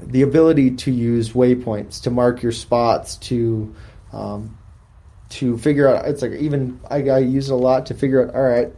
[0.00, 3.74] the ability to use waypoints to mark your spots to
[4.12, 4.56] um,
[5.28, 8.34] to figure out it's like even I, I use it a lot to figure out
[8.34, 8.72] all right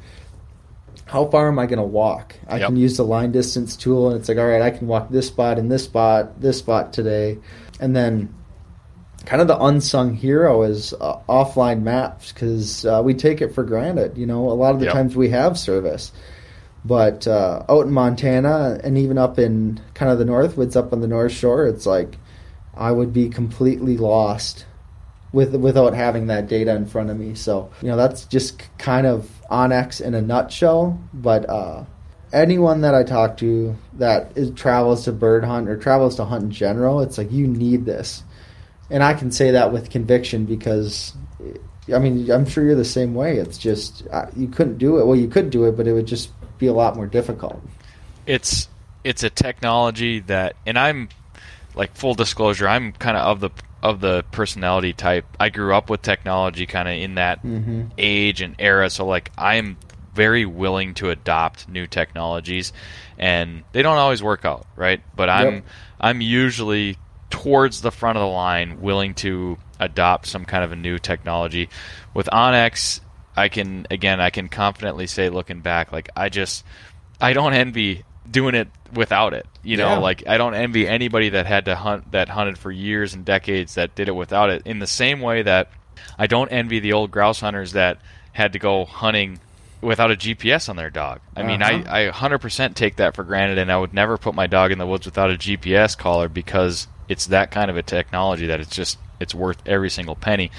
[1.07, 2.35] how far am I going to walk?
[2.49, 2.67] I Yep.
[2.67, 5.27] can use the line distance tool, and it's like, all right, I can walk this
[5.29, 7.39] spot and this spot, this spot today,
[7.81, 8.35] and then
[9.25, 13.65] kind of the unsung hero is uh, offline maps because uh, we take it for
[13.65, 14.19] granted.
[14.19, 14.95] You know, a lot of the Yep.
[14.95, 16.13] times we have service,
[16.85, 21.01] but uh, out in Montana and even up in kind of the Northwoods, up on
[21.01, 22.19] the North Shore, it's like
[22.77, 24.67] I would be completely lost
[25.33, 27.35] with without having that data in front of me.
[27.35, 30.99] So you know that's just kind of onX in a nutshell.
[31.13, 31.85] But uh,
[32.33, 36.45] anyone that I talk to that is, travels to bird hunt or travels to hunt
[36.45, 38.23] in general, it's like you need this,
[38.91, 41.15] and I can say that with conviction because.
[41.91, 43.39] I mean, I'm sure you're the same way.
[43.39, 45.07] It's just uh, you couldn't do it.
[45.07, 47.63] Well, you could do it, but it would just be a lot more difficult.
[48.27, 48.69] it's
[49.05, 51.09] it's a technology that and I'm
[51.75, 53.51] like full disclosure I'm kind of of the
[53.83, 57.87] of the personality type I grew up with technology kind of in that mm-hmm.
[57.97, 59.77] age and era so like I'm
[60.15, 62.73] very willing to adopt new technologies
[63.19, 65.65] and they don't always work out right but I'm Yep.
[66.01, 66.97] I'm usually
[67.31, 71.69] towards the front of the line willing to adopt some kind of a new technology
[72.15, 73.01] with onX
[73.37, 76.65] I can again I can confidently say looking back like I just
[77.21, 79.47] I don't envy doing it without it.
[79.69, 79.99] You know, Yeah.
[79.99, 83.75] like I don't envy anybody that had to hunt that hunted for years and decades
[83.75, 84.63] that did it without it.
[84.65, 85.71] In the same way that
[86.19, 87.99] I don't envy the old grouse hunters that
[88.33, 89.41] had to go hunting
[89.81, 91.21] without a GPS on their dog.
[91.37, 91.83] I mean, Uh-huh.
[91.89, 94.79] I, I 100% take that for granted, and I would never put my dog in
[94.79, 98.75] the woods without a GPS collar because it's that kind of a technology that it's
[98.75, 100.51] just it's worth every single penny.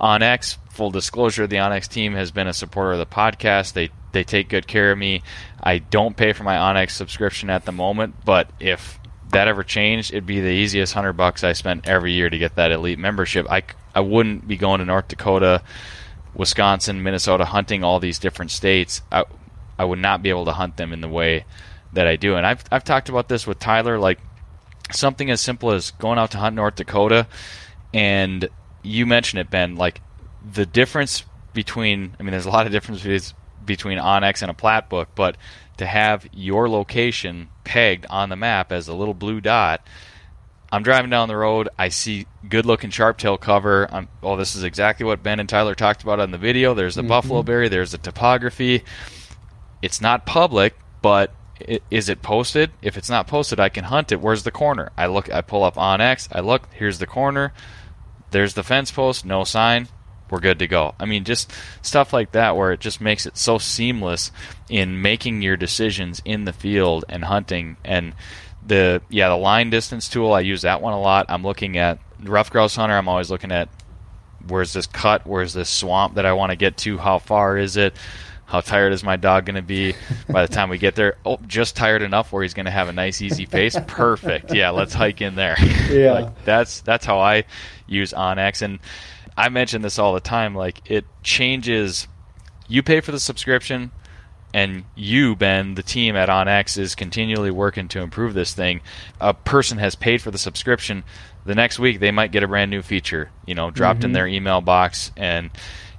[0.00, 3.72] onX, full disclosure, the onX team has been a supporter of the podcast.
[3.72, 5.22] They they take good care of me.
[5.62, 8.98] I don't pay for my onX subscription at the moment, but if
[9.30, 12.54] that ever changed, it'd be the easiest hundred bucks I spent every year to get
[12.56, 13.46] that elite membership.
[13.50, 13.62] I,
[13.94, 15.62] I wouldn't be going to North Dakota,
[16.34, 19.02] Wisconsin, Minnesota, hunting all these different states.
[19.12, 19.24] I,
[19.78, 21.44] I would not be able to hunt them in the way
[21.92, 22.36] that I do.
[22.36, 24.18] And I've I've talked about this with Tyler, like
[24.92, 27.26] something as simple as going out to hunt North Dakota,
[27.92, 28.48] and
[28.82, 29.76] you mentioned it, Ben.
[29.76, 30.00] Like
[30.52, 33.34] the difference between, I mean, there's a lot of differences
[33.68, 35.36] between onX and a plat book, but
[35.76, 39.86] to have your location pegged on the map as a little blue dot.
[40.70, 41.68] I'm driving down the road.
[41.78, 43.88] I see good looking sharptail cover.
[43.90, 46.74] I'm, oh, this is exactly what Ben and Tyler talked about on the video.
[46.74, 47.08] There's the mm-hmm.
[47.08, 47.68] buffalo berry.
[47.68, 48.82] There's the topography.
[49.80, 51.32] It's not public, but
[51.66, 52.70] i- is it posted?
[52.82, 54.20] If it's not posted, I can hunt it.
[54.20, 54.90] Where's the corner?
[54.96, 55.32] I look.
[55.32, 56.28] I pull up onX.
[56.32, 56.68] I look.
[56.74, 57.54] Here's the corner.
[58.30, 59.24] There's the fence post.
[59.24, 59.88] No sign.
[60.30, 60.94] We're good to go.
[60.98, 61.52] I mean, just
[61.82, 64.30] stuff like that where it just makes it so seamless
[64.68, 67.76] in making your decisions in the field and hunting.
[67.84, 68.14] And
[68.66, 71.26] The yeah, the line distance tool, I use that one a lot.
[71.28, 72.96] I'm looking at rough grouse hunter.
[72.96, 73.68] I'm always looking at
[74.46, 77.76] where's this cut, where's this swamp that I want to get to, how far is
[77.76, 77.94] it,
[78.46, 79.94] how tired is my dog going to be
[80.28, 81.16] by the time we get there?
[81.26, 83.76] Oh, just tired enough where he's going to have a nice easy pace.
[83.86, 84.54] Perfect.
[84.54, 85.56] Yeah, let's hike in there.
[85.90, 86.12] Yeah.
[86.12, 87.44] like, that's that's how I
[87.86, 88.78] use onX and
[89.38, 92.08] I mention this all the time like it changes.
[92.66, 93.92] You pay for the subscription
[94.52, 98.80] and you ben the team at onX is continually working to improve this thing.
[99.20, 101.04] A person has paid for the subscription.
[101.44, 104.26] The next week they might get a brand new feature you know dropped in their
[104.26, 105.50] email box and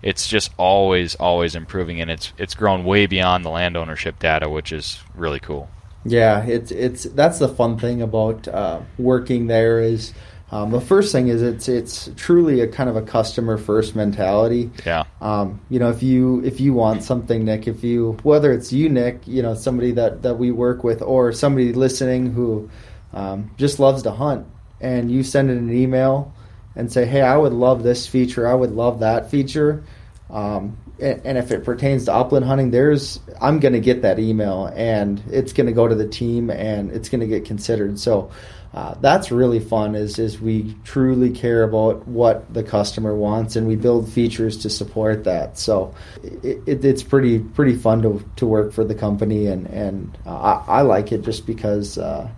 [0.01, 4.49] it's just always always improving and it's it's grown way beyond the land ownership data
[4.49, 5.69] which is really cool.
[6.03, 10.13] Yeah, it's it's that's the fun thing about uh, working there is
[10.52, 14.72] um, the first thing is it's it's truly a kind of a customer first mentality.
[14.86, 18.74] yeah Um, you know, if you if you want something, Nick, if you whether it's
[18.74, 22.70] you, Nick, you know, somebody that that we work with, or somebody listening who
[23.14, 24.47] um, just loves to hunt,
[24.82, 26.34] and you send in an email
[26.76, 28.47] and say, "Hey, I would love this feature.
[28.47, 29.84] I would love that feature."
[30.32, 34.18] Um, and, and if it pertains to upland hunting, there's I'm going to get that
[34.18, 38.00] email, and it's going to go to the team, and it's going to get considered.
[38.00, 38.32] So.
[38.72, 39.95] Uh, that's really fun.
[39.95, 44.70] Is is we truly care about what the customer wants, and we build features to
[44.70, 45.57] support that.
[45.57, 50.15] So it, it, it's pretty pretty fun to to work for the company, and and
[50.26, 52.30] uh, I, I like it just because uh,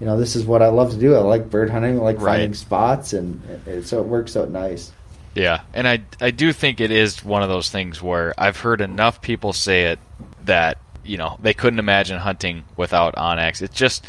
[0.00, 1.14] you know this is what I love to do.
[1.14, 2.32] I like bird hunting, I like Right.
[2.38, 4.90] finding spots, and it, so it works out nice.
[5.36, 8.80] Yeah, and I I do think it is one of those things where I've heard
[8.80, 10.00] enough people say it
[10.46, 13.62] that you know they couldn't imagine hunting without onX.
[13.62, 14.04] It's just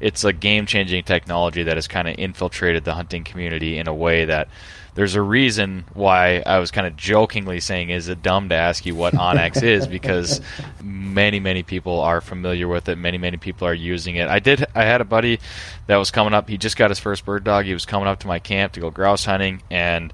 [0.00, 3.94] it's a game changing technology that has kind of infiltrated the hunting community in a
[3.94, 4.48] way that
[4.94, 8.84] there's a reason why I was kind of jokingly saying is it dumb to ask
[8.84, 9.86] you what onX is?
[9.86, 10.40] Because
[10.82, 12.96] many many people are familiar with it.
[12.96, 14.28] Many many people are using it.
[14.28, 15.38] I did I had a buddy
[15.86, 16.48] that was coming up.
[16.48, 17.66] He just got his first bird dog.
[17.66, 20.12] He was coming up to my camp to go grouse hunting and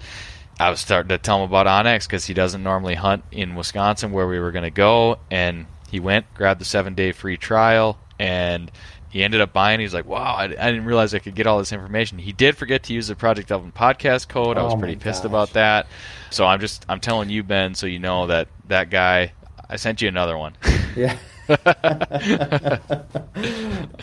[0.58, 4.10] I was starting to tell him about onX because he doesn't normally hunt in Wisconsin
[4.12, 5.18] where we were going to go.
[5.30, 8.70] And he went, grabbed the seven day free trial, and
[9.08, 9.80] he ended up buying.
[9.80, 12.56] He's like, "Wow, I, I didn't realize I could get all this information." He did
[12.56, 14.58] forget to use the Project Upland podcast code.
[14.58, 15.30] I was Oh pretty pissed gosh.
[15.30, 15.86] about that.
[16.30, 19.32] So I'm just I'm telling you, Ben, so you know that that guy.
[19.68, 20.54] I sent you another one.
[20.96, 21.18] Yeah.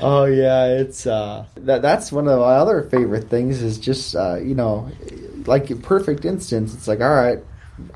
[0.01, 4.35] oh yeah, it's uh that that's one of my other favorite things is just uh
[4.35, 4.89] you know
[5.45, 7.39] like a perfect instance it's like all right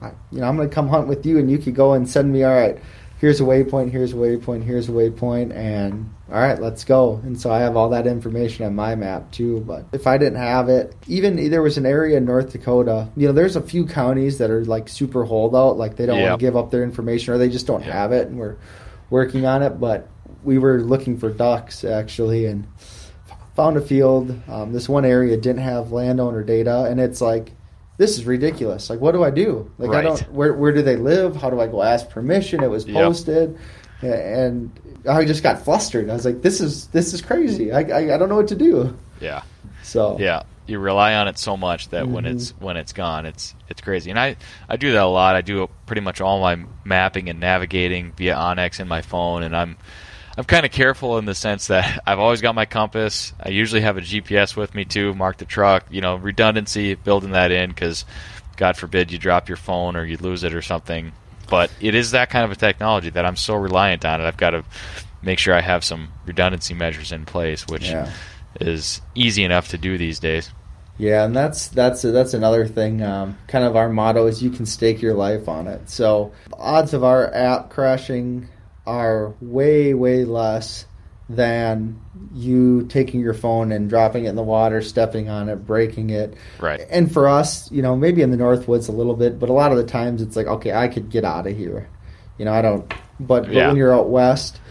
[0.01, 2.09] I, you know I'm going to come hunt with you and you could go and
[2.09, 2.77] send me all right
[3.19, 7.21] here's a waypoint here's a waypoint here's a waypoint and all right let's go.
[7.23, 10.39] And so I have all that information on my map too but if I didn't
[10.39, 13.85] have it even there was an area in North Dakota you know there's a few
[13.85, 17.33] counties that are like super holdout like they don't want to give up their information
[17.33, 18.57] or they just don't have it and we're
[19.09, 20.09] working on it, but
[20.43, 22.67] we were looking for ducks actually and
[23.55, 24.39] found a field.
[24.47, 27.51] Um, this one area didn't have landowner data, and it's like,
[27.97, 28.89] this is ridiculous.
[28.89, 29.69] Like, what do I do?
[29.77, 30.19] Like, I don't.
[30.31, 31.35] Where where do they live?
[31.35, 32.63] How do I go ask permission?
[32.63, 32.95] It was Yep.
[33.03, 33.57] posted,
[34.01, 34.71] and
[35.09, 36.09] I just got flustered.
[36.09, 37.71] I was like, this is this is crazy.
[37.71, 38.95] I I, I don't know what to do.
[39.19, 39.41] yeah.
[39.83, 42.31] So Yeah, you rely on it so much that when Mhm.
[42.35, 44.09] it's when it's gone, it's it's crazy.
[44.11, 44.35] And I
[44.67, 45.35] I do that a lot.
[45.35, 49.55] I do pretty much all my mapping and navigating via onX in my phone, and
[49.55, 49.77] I'm
[50.37, 53.33] I'm kind of careful in the sense that I've always got my compass.
[53.39, 55.13] I usually have a GPS with me too.
[55.15, 55.85] Mark the truck.
[55.89, 58.05] You know, redundancy, building that in because
[58.55, 61.11] God forbid you drop your phone or you lose it or something.
[61.49, 64.25] But it is that kind of a technology that I'm so reliant on it.
[64.25, 64.63] I've got to
[65.21, 68.11] make sure I have some redundancy measures in place, which Yeah.
[68.61, 70.51] is easy enough to do these days.
[70.99, 73.03] Yeah, and that's that's that's another thing.
[73.03, 75.89] Um, kind of our motto is you can stake your life on it.
[75.89, 78.49] So odds of our app crashing
[78.87, 80.85] are way way less
[81.29, 81.99] than
[82.33, 86.33] you taking your phone and dropping it in the water, stepping on it, breaking it.
[86.57, 86.79] Right.
[86.89, 89.71] And for us, you know, maybe in the Northwoods a little bit, but a lot
[89.73, 91.89] of the times it's like, okay, I could get out of here.
[92.37, 92.87] You know, I don't.
[93.19, 93.67] But, but Yeah.
[93.67, 94.61] when you're out west,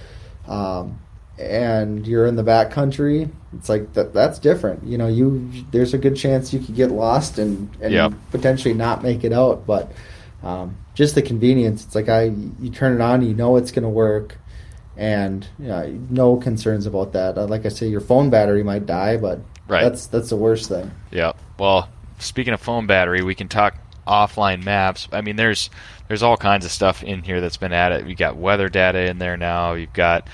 [0.49, 0.99] um,
[1.39, 4.14] and you're in the back country, it's like that.
[4.14, 4.87] That's different.
[4.87, 8.12] You know, you there's a good chance you could get lost and and Yep.
[8.31, 9.67] potentially not make it out.
[9.67, 9.93] But
[10.43, 11.84] um, just the convenience.
[11.84, 12.24] It's like I
[12.61, 14.39] you turn it on, you know it's going to work,
[14.97, 17.37] and you know, no concerns about that.
[17.39, 19.82] Uh, like I say, your phone battery might die, but Right.
[19.82, 20.91] that's that's the worst thing.
[21.11, 21.32] Yeah.
[21.59, 23.74] Well, speaking of phone battery, we can talk
[24.07, 25.09] offline maps.
[25.12, 25.70] I mean, there's
[26.09, 28.07] there's all kinds of stuff in here that's been added.
[28.07, 29.72] We got weather data in there now.
[29.72, 30.28] You've got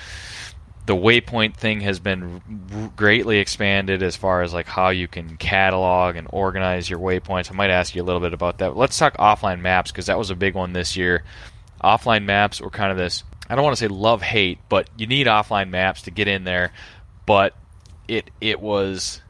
[0.87, 6.17] the waypoint thing has been greatly expanded as far as like how you can catalog
[6.17, 7.51] and organize your waypoints.
[7.51, 8.77] I might ask you a little bit about that.
[8.77, 11.23] Let's talk offline maps because that was a big one this year.
[11.83, 15.07] Offline maps were kind of this I don't want to say love hate, but you
[15.07, 16.73] need offline maps to get in there.
[17.27, 17.55] But
[18.09, 19.22] it it was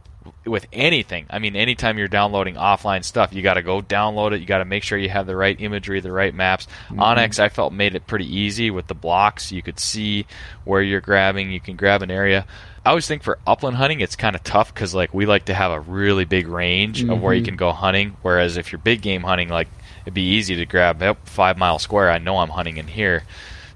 [0.45, 1.27] with anything.
[1.31, 4.41] I mean, anytime you're downloading offline stuff, you got to go download it.
[4.41, 6.67] You got to make sure you have the right imagery, the right maps.
[6.89, 7.01] Mm-hmm.
[7.01, 9.53] onX, I felt made it pretty easy with the blocks.
[9.53, 10.27] You could see
[10.65, 11.51] where you're grabbing.
[11.51, 12.47] You can grab an area.
[12.85, 15.55] I always think for upland hunting, it's kind of tough because like we like to
[15.55, 17.51] have a really big range of where you mm-hmm.
[17.51, 18.17] can go hunting.
[18.23, 19.69] Whereas if you're big game hunting, like
[20.03, 22.11] it'd be easy to grab five mile square.
[22.11, 23.23] I know I'm hunting in here,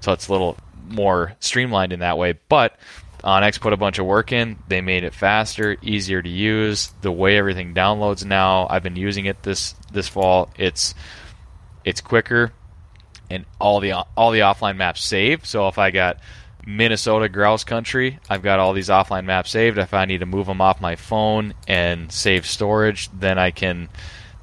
[0.01, 0.57] so it's a little
[0.89, 2.33] more streamlined in that way.
[2.49, 2.77] But
[3.27, 4.57] onX put a bunch of work in.
[4.69, 6.93] They made it faster, easier to use.
[7.01, 10.49] The way everything downloads now, I've been using it this this fall.
[10.57, 10.95] It's
[11.83, 12.53] it's quicker,
[13.29, 15.45] and all the all the offline maps save.
[15.45, 16.19] So if I got
[16.65, 19.77] Minnesota grouse country, I've got all these offline maps saved.
[19.77, 23.89] If I need to move them off my phone and save storage, then I can.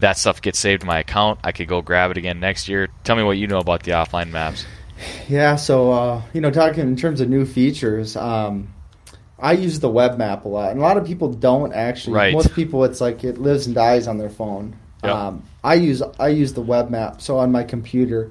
[0.01, 1.41] That stuff gets saved to my account.
[1.43, 2.89] I could go grab it again next year.
[3.05, 4.67] Tell me what you know about the offline maps.
[5.29, 8.74] Yeah, so uh, you know, talking in terms of new features, um,
[9.39, 12.15] I use the web map a lot, and a lot of people don't actually.
[12.15, 12.35] Right.
[12.35, 14.77] Most people, it's like it lives and dies on their phone.
[15.03, 15.13] Yep.
[15.13, 18.31] Um, I use I use the web map, so on my computer,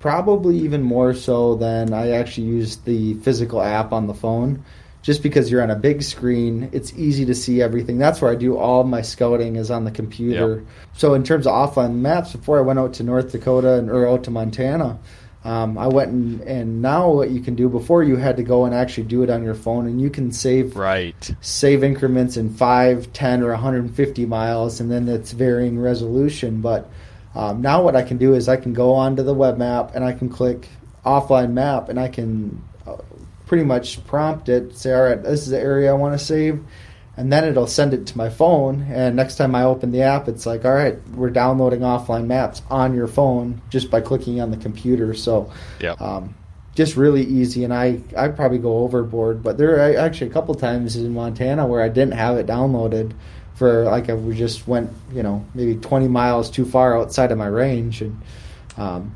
[0.00, 4.64] probably even more so than I actually use the physical app on the phone.
[5.02, 7.96] Just because you're on a big screen, it's easy to see everything.
[7.96, 10.56] That's where I do all my scouting is on the computer.
[10.56, 10.66] Yep.
[10.92, 14.06] So in terms of offline maps, before I went out to North Dakota and or
[14.06, 14.98] out to Montana,
[15.42, 18.66] um, I went and, and now what you can do before you had to go
[18.66, 21.34] and actually do it on your phone and you can save Right.
[21.40, 26.60] save increments in 5, 10, or 150 miles, and then it's varying resolution.
[26.60, 26.90] But
[27.34, 30.04] um, now what I can do is I can go onto the web map and
[30.04, 30.68] I can click
[31.06, 32.96] offline map and I can uh,
[33.46, 36.62] pretty much prompt it, say, all right, this is the area I want to save.
[37.20, 38.86] And then it'll send it to my phone.
[38.90, 42.62] And next time I open the app, it's like, all right, we're downloading offline maps
[42.70, 45.12] on your phone just by clicking on the computer.
[45.14, 45.92] So yeah.
[46.00, 46.34] um,
[46.74, 50.54] just really easy and i i probably go overboard but there are actually a couple
[50.54, 53.12] times in montana where i didn't have it downloaded
[53.54, 57.38] for like I we just went you know maybe 20 miles too far outside of
[57.38, 58.22] my range and
[58.78, 59.14] um,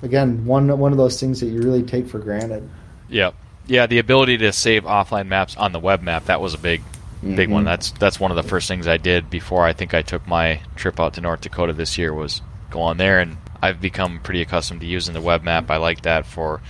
[0.00, 2.70] again one one of those things that you really take for granted
[3.12, 3.34] Yep.
[3.66, 6.82] Yeah, the ability to save offline maps on the web map, that was a big
[7.22, 7.60] big one.
[7.62, 7.66] Mm-hmm.
[7.66, 10.60] That's that's one of the first things I did before I think I took my
[10.76, 14.42] trip out to North Dakota this year was go on there and I've become pretty
[14.42, 15.70] accustomed to using the web map.
[15.70, 16.60] I like that for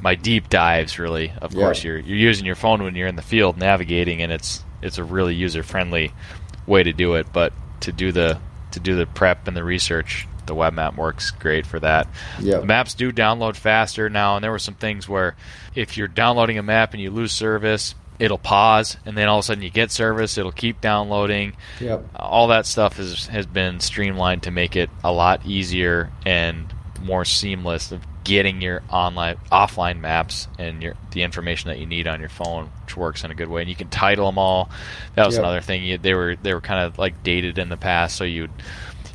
[0.00, 1.32] my deep dives really.
[1.40, 1.60] Of Yeah.
[1.60, 4.98] course you're you're using your phone when you're in the field navigating and it's it's
[4.98, 6.12] a really user friendly
[6.66, 8.38] way to do it, but to do the
[8.72, 12.06] to do the prep and the research, the web map works great for that.
[12.40, 12.60] Yep.
[12.60, 15.36] The maps do download faster now, and there were some things where
[15.74, 19.44] if you're downloading a map and you lose service, it'll pause, and then all of
[19.44, 21.54] a sudden you get service, it'll keep downloading.
[21.80, 26.10] yep uh, All that stuff is, has been streamlined to make it a lot easier
[26.26, 31.86] and more seamless of getting your online offline maps and your the information that you
[31.86, 33.62] need on your phone, which works in a good way.
[33.62, 34.68] And you can title them all.
[35.14, 35.44] That was Yep.
[35.44, 35.84] another thing.
[35.84, 38.48] You, they were they were kind of like dated in the past, so you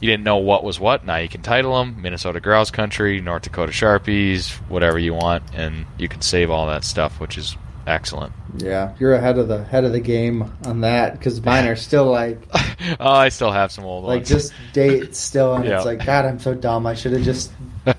[0.01, 1.05] you didn't know what was what.
[1.05, 5.85] Now you can title them Minnesota Grouse Country, North Dakota Sharpies, whatever you want, and
[5.99, 7.55] you can save all that stuff, which is
[7.88, 8.31] excellent.
[8.57, 12.05] yeah you're ahead of the head of the game on that because mine are still
[12.05, 12.39] like
[12.99, 14.29] oh, I still have some old like ones.
[14.29, 15.77] just dates still and Yeah.
[15.77, 17.51] it's like god i'm so dumb i should have just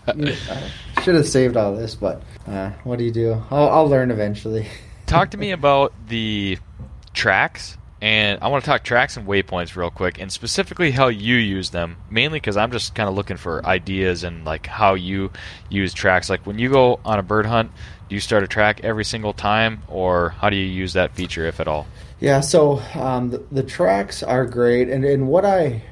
[1.03, 4.67] should have saved all this but uh, what do you do I'll, I'll learn eventually
[5.07, 6.59] talk to me about the
[7.13, 11.37] tracks and i want to talk tracks and waypoints real quick and specifically how you
[11.37, 15.31] use them mainly because i'm just kind of looking for ideas and like how you
[15.69, 17.71] use tracks like when you go on a bird hunt
[18.09, 21.47] do you start a track every single time or how do you use that feature
[21.47, 21.87] if at all
[22.21, 25.83] Yeah, so um, the, the tracks are great, and, and what I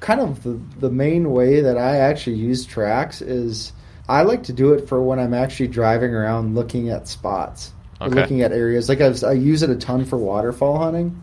[0.00, 3.72] kind of the, the main way that I actually use tracks is
[4.08, 8.14] I like to do it for when I'm actually driving around looking at spots, Okay.
[8.14, 8.88] looking at areas.
[8.88, 11.22] Like I, was, I use it a ton for waterfowl hunting,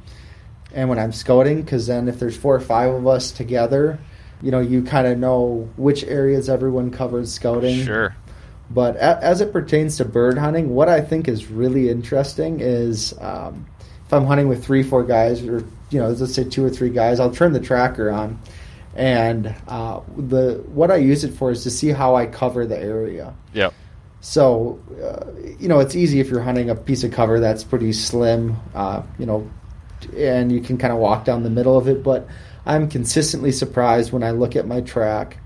[0.73, 3.99] and when I'm scouting, because then if there's four or five of us together,
[4.41, 7.83] you know, you kind of know which areas everyone covers scouting.
[7.83, 8.15] sure
[8.73, 13.13] But a- as it pertains to bird hunting, what I think is really interesting is
[13.19, 13.65] um,
[14.05, 16.89] if I'm hunting with three, four guys, or you know, let's say two or three
[16.89, 18.39] guys, I'll turn the tracker on,
[18.95, 22.77] and uh, the what I use it for is to see how I cover the
[22.77, 23.33] area.
[23.53, 23.73] yep
[24.21, 27.91] So, uh, you know, it's easy if you're hunting a piece of cover that's pretty
[27.91, 29.49] slim, uh, you know,
[30.15, 32.03] and you can kind of walk down the middle of it.
[32.03, 32.27] But
[32.65, 35.37] I'm consistently surprised when I look at my track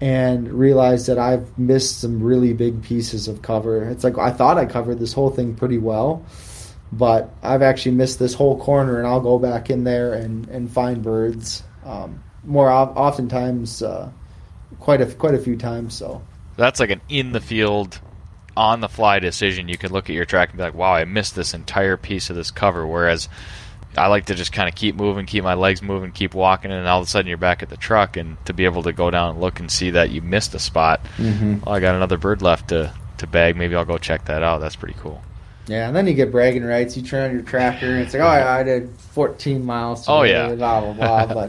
[0.00, 3.84] and realize that I've missed some really big pieces of cover.
[3.84, 6.24] It's like I thought I covered this whole thing pretty well,
[6.92, 10.70] but I've actually missed this whole corner, and I'll go back in there and, and
[10.70, 11.62] find birds.
[11.84, 14.10] Um, more of, oftentimes, uh,
[14.78, 15.94] quite a quite a few times.
[15.94, 16.22] So.
[16.56, 18.00] that's like an in the field
[18.56, 21.04] on the fly decision you can look at your track and be like wow i
[21.04, 23.28] missed this entire piece of this cover whereas
[23.96, 26.86] I like to just kind of keep moving, keep my legs moving, keep walking, and
[26.86, 29.10] all of a sudden you're back at the truck, and to be able to go
[29.10, 31.04] down and look and see that you missed a spot.
[31.16, 31.60] Mm-hmm.
[31.66, 33.56] Well, I got another bird left to to bag.
[33.56, 34.60] Maybe I'll go check that out.
[34.60, 35.20] That's pretty cool.
[35.66, 36.96] Yeah, and then you get bragging rights.
[36.96, 40.08] You turn on your tracker, and it's like, oh, yeah, I did 14 miles.
[40.08, 40.52] Oh, yeah.
[40.54, 41.48] blah blah blah.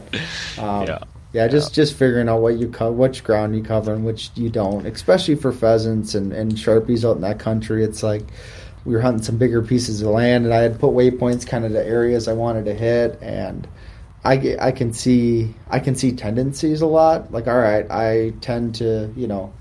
[0.58, 0.98] But um, Yeah.
[1.32, 4.50] yeah, just just figuring out what you cover, which ground you cover, and which you
[4.50, 4.84] don't.
[4.86, 8.24] Especially for pheasants and and sharpies out in that country, it's like
[8.84, 11.72] we were hunting some bigger pieces of land, and I had put waypoints kind of
[11.72, 13.66] to areas I wanted to hit, and
[14.24, 17.32] I I can see I can see tendencies a lot.
[17.32, 19.52] Like, all right, I tend to you know,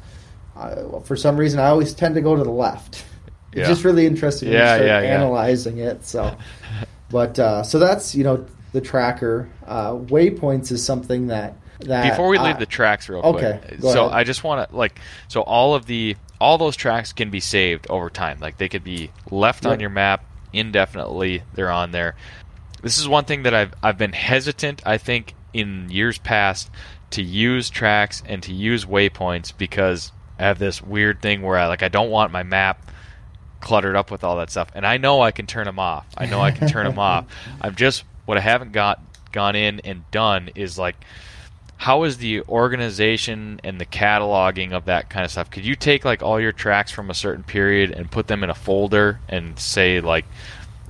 [0.56, 2.96] I, for some reason I always tend to go to the left.
[2.96, 3.06] It's
[3.54, 3.68] Yeah.
[3.68, 5.08] just really interesting Yeah, start yeah, yeah.
[5.16, 6.06] analyzing it.
[6.06, 6.38] So,
[7.10, 12.30] but uh, so that's you know the tracker uh, waypoints is something that that Before
[12.30, 14.18] we leave uh, the tracks real okay, quick, go so ahead.
[14.20, 17.88] I just want to like so all of the all those tracks can be saved
[17.90, 18.40] over time.
[18.40, 21.44] Like they could be left on your map indefinitely.
[21.54, 22.16] They're on there.
[22.82, 24.82] This is one thing that I've I've been hesitant.
[24.86, 26.70] I think in years past
[27.12, 31.68] to use tracks and to use waypoints because I have this weird thing where I
[31.68, 32.92] like I don't want my map
[33.60, 34.70] cluttered up with all that stuff.
[34.74, 36.08] And I know I can turn them off.
[36.18, 37.26] I know I can turn them off.
[37.62, 39.00] I'm just what I haven't got
[39.32, 40.96] gone in and done is like
[41.82, 45.50] how is the organization and the cataloging of that kind of stuff?
[45.50, 48.52] Could you take like all your tracks from a certain period and put them in
[48.52, 50.26] a folder and say like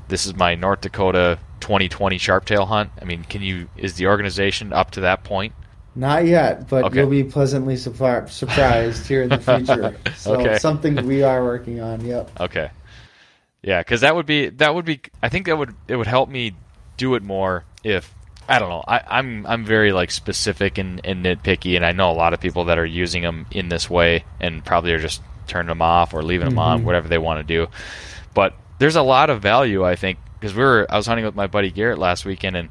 [0.10, 2.90] this is my North Dakota 2020 sharptail hunt?
[3.02, 5.54] I mean, can you is the organization up to that point?
[5.96, 7.00] Not yet, but Okay.
[7.00, 9.96] you'll be pleasantly surpri- surprised here in the future.
[10.18, 10.58] So Okay.
[10.58, 12.04] something we are working on.
[12.06, 12.32] Yep.
[12.42, 12.70] Okay.
[13.64, 15.00] Yeah, because that would be that would be.
[15.24, 16.52] I think that would it would help me
[16.98, 18.14] do it more if
[18.52, 18.84] I don't know.
[18.86, 22.42] I, I'm I'm very like specific and, and nitpicky, and I know a lot of
[22.42, 26.14] people that are using them in this way and probably are just turning them off
[26.14, 26.86] or leaving them on, mm-hmm.
[26.86, 27.72] whatever they want to do.
[28.34, 31.36] But there's a lot of value, I think, because we were I was hunting with
[31.36, 32.70] my buddy Garrett last weekend, and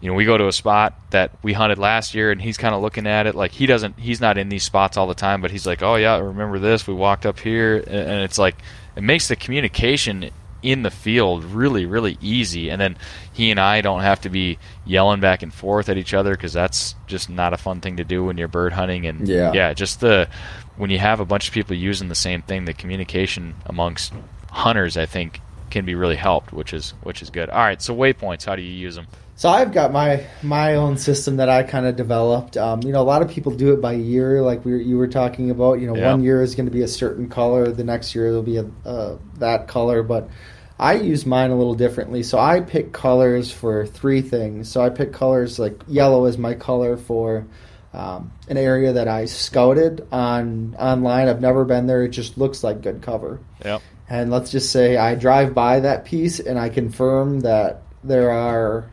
[0.00, 2.74] you know we go to a spot that we hunted last year, and he's kind
[2.74, 5.42] of looking at it like he doesn't he's not in these spots all the time,
[5.42, 6.86] but he's like, oh yeah, remember this?
[6.86, 8.56] We walked up here, and and it's like
[8.96, 10.30] it makes the communication
[10.62, 12.68] in the field really really easy.
[12.70, 12.96] And then
[13.32, 16.52] he and I don't have to be yelling back and forth at each other because
[16.52, 19.06] that's just not a fun thing to do when you're bird hunting.
[19.06, 19.52] And Yeah.
[19.52, 20.28] yeah just the
[20.76, 24.12] when you have a bunch of people using the same thing the communication amongst
[24.50, 25.40] hunters I think
[25.70, 27.50] can be really helped which is which is good.
[27.50, 29.06] All right so waypoints how do you use them
[29.38, 32.56] So I've got my my own system that I kind of developed.
[32.56, 34.98] Um, you know, a lot of people do it by year, like we were, you
[34.98, 35.74] were talking about.
[35.80, 36.10] You know, Yeah.
[36.10, 38.66] one year is going to be a certain color, the next year it'll be a,
[38.84, 40.02] uh, that color.
[40.02, 40.28] But
[40.76, 42.24] I use mine a little differently.
[42.24, 44.68] So I pick colors for three things.
[44.68, 47.46] So I pick colors like yellow is my color for
[47.94, 51.28] um, an area that I scouted on online.
[51.28, 52.02] I've never been there.
[52.02, 53.38] It just looks like good cover.
[53.64, 58.32] yep And let's just say I drive by that piece and I confirm that there
[58.32, 58.90] are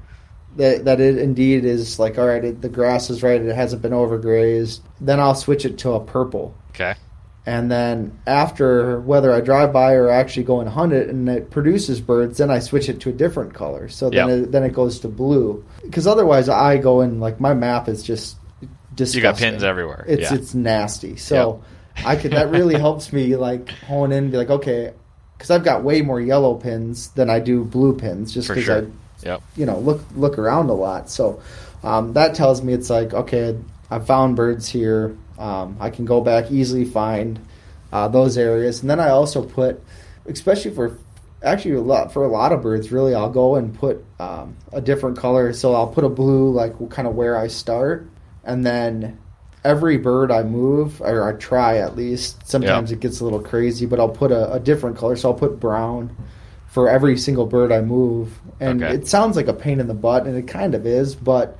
[0.55, 3.81] that that it indeed is like all right, it, the grass is right, it hasn't
[3.81, 4.79] been overgrazed.
[5.01, 6.55] Then I'll switch it to a purple.
[6.71, 6.95] okay
[7.45, 11.51] And then after whether I drive by or actually go and hunt it and it
[11.51, 13.87] produces birds, then I switch it to a different color.
[13.89, 14.37] So then Yep.
[14.39, 15.63] it, then it goes to blue.
[15.83, 18.37] Because otherwise I go and like my map is just
[18.95, 19.17] disgusting.
[19.19, 21.17] you got pins everywhere It's yeah it's nasty.
[21.17, 21.61] So
[22.03, 24.93] I could that really helps me like hone in and be like okay,
[25.37, 28.77] because I've got way more yellow pins than I do blue pins just because sure
[28.87, 31.09] I yep you know look look around a lot.
[31.09, 31.41] So
[31.83, 33.57] um, that tells me it's like okay,
[33.89, 35.15] I found birds here.
[35.37, 37.39] Um, I can go back easily find
[37.91, 39.81] uh, those areas, and then I also put,
[40.25, 40.97] especially for
[41.43, 44.81] actually a lot for a lot of birds, really, I'll go and put um, a
[44.81, 45.53] different color.
[45.53, 48.09] So I'll put a blue like kind of where I start,
[48.43, 49.19] and then
[49.63, 52.47] every bird I move or I try at least.
[52.47, 52.97] Sometimes Yeah.
[52.97, 55.15] it gets a little crazy, but I'll put a, a different color.
[55.15, 56.15] So I'll put brown
[56.75, 58.37] for every single bird I move.
[58.59, 58.93] And Okay.
[58.95, 61.57] it sounds like a pain in the butt, and it kind of is, but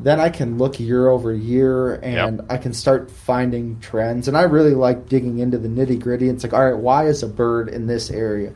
[0.00, 2.46] then I can look year over year and Yep.
[2.48, 4.26] I can start finding trends.
[4.26, 6.30] And I really like digging into the nitty gritty.
[6.30, 8.52] It's like, all right, why is a bird in this area?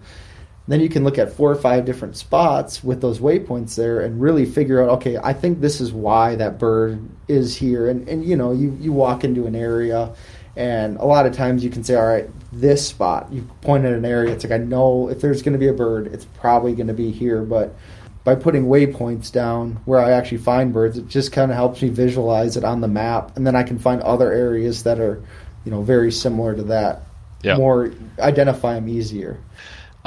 [0.67, 4.19] Then you can look at four or five different spots with those waypoints there and
[4.19, 7.87] really figure out, okay, I think this is why that bird is here.
[7.87, 10.11] And, and you know, you, you walk into an area
[10.59, 13.93] and a lot of times you can say, all right, this spot, you point at
[13.93, 16.75] an area, it's like, I know if there's going to be a bird, it's probably
[16.75, 17.43] going to be here.
[17.43, 17.77] But
[18.25, 21.91] by putting waypoints down where I actually find birds, it just kind of helps me
[21.91, 23.37] visualize it on the map.
[23.37, 25.23] And then I can find other areas that are,
[25.65, 27.03] you know, very similar to that.
[27.45, 27.57] Yeah.
[27.57, 29.39] More identify them easier.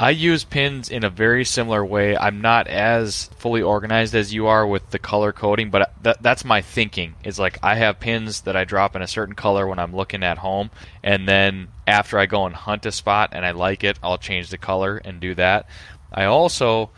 [0.02, 2.16] I use pins in a very similar way.
[2.16, 6.44] I'm not as fully organized as you are with the color coding, but that, that's
[6.44, 7.14] my thinking.
[7.22, 10.24] It's like I have pins that I drop in a certain color when I'm looking
[10.24, 10.72] at home,
[11.04, 14.50] and then after I go and hunt a spot and I like it, I'll change
[14.50, 15.68] the color and do that.
[16.12, 16.90] I also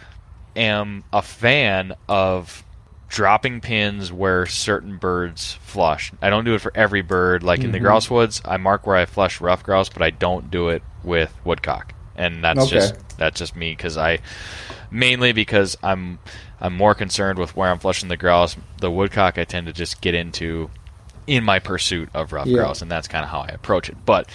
[0.57, 2.64] am a fan of
[3.09, 6.11] dropping pins where certain birds flush.
[6.22, 7.42] I don't do it for every bird.
[7.42, 7.84] Like in the Mm-hmm.
[7.84, 11.34] grouse woods, I mark where I flush rough grouse, but I don't do it with
[11.44, 11.93] woodcock.
[12.16, 12.70] And that's Okay.
[12.70, 14.18] just that's just me because I
[14.90, 16.18] mainly because I'm
[16.60, 18.56] I'm more concerned with where I'm flushing the grouse.
[18.78, 20.70] The woodcock I tend to just get into
[21.26, 22.58] in my pursuit of rough Yeah.
[22.58, 23.96] grouse, and that's kind of how I approach it.
[24.04, 24.30] But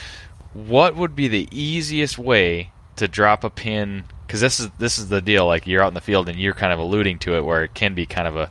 [0.53, 4.05] what would be the easiest way to drop a pin?
[4.25, 5.45] Because this is this is the deal.
[5.47, 7.73] Like you're out in the field and you're kind of alluding to it, where it
[7.73, 8.49] can be kind of a,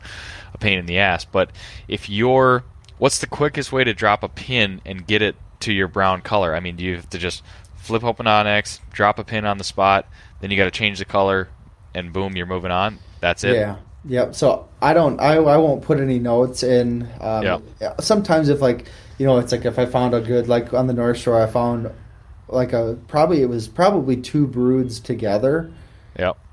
[0.55, 1.25] a pain in the ass.
[1.25, 1.51] But
[1.87, 2.65] if you're,
[2.99, 6.55] what's the quickest way to drop a pin and get it to your brown color?
[6.55, 7.43] I mean, do you have to just
[7.89, 10.07] flip open onX, drop a pin on the spot,
[10.41, 11.49] then you got to change the color,
[11.95, 12.99] and boom, you're moving on.
[13.21, 13.57] That's it.
[13.57, 13.77] Yeah.
[14.05, 14.35] Yep.
[14.35, 15.21] So I don't.
[15.21, 17.09] I, I won't put any notes in.
[17.21, 17.43] Um,
[17.81, 17.95] Yeah.
[18.01, 18.87] Sometimes if like
[19.19, 21.47] you know, it's like if I found a good like on the North Shore, I
[21.47, 21.91] found
[22.49, 25.73] like a probably it was probably two broods together.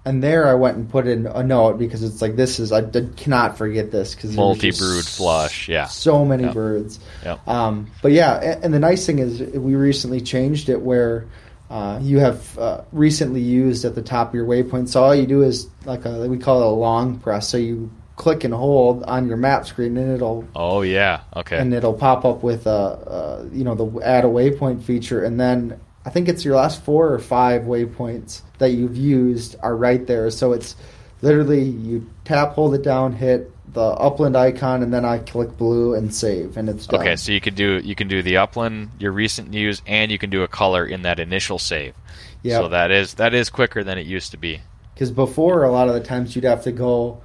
[0.06, 2.82] And there I went and put in a note because it's like this is I
[2.82, 5.86] did, cannot forget this because Multi-brood flush, yeah.
[5.88, 6.54] so many Yep.
[6.54, 7.00] birds.
[7.24, 7.48] Yep.
[7.48, 11.26] Um, but yeah, a- and the nice thing is we recently changed it where
[11.70, 14.88] uh, you have uh, recently used at the top of your waypoint.
[14.88, 17.50] So all you do is like a we call it a long press.
[17.50, 21.22] So you click and hold on your map screen, and it'll Oh yeah.
[21.36, 21.58] Okay.
[21.58, 25.40] and it'll pop up with uh, uh, you know the add a waypoint feature, and
[25.40, 30.06] then I think it's your last four or five waypoints that you've used are right
[30.06, 30.30] there.
[30.30, 30.76] So it's
[31.22, 35.96] literally you tap, hold it down, hit the upland icon, and then I click blue
[35.96, 37.02] and save, and it's done.
[37.02, 40.18] Okay, so you can do you can do the upland, your recent news, and you
[40.18, 41.96] can do a color in that initial save.
[42.44, 42.60] Yeah.
[42.60, 44.62] So that is that is quicker than it used to be.
[44.94, 47.22] Because before, a lot of the times you'd have to go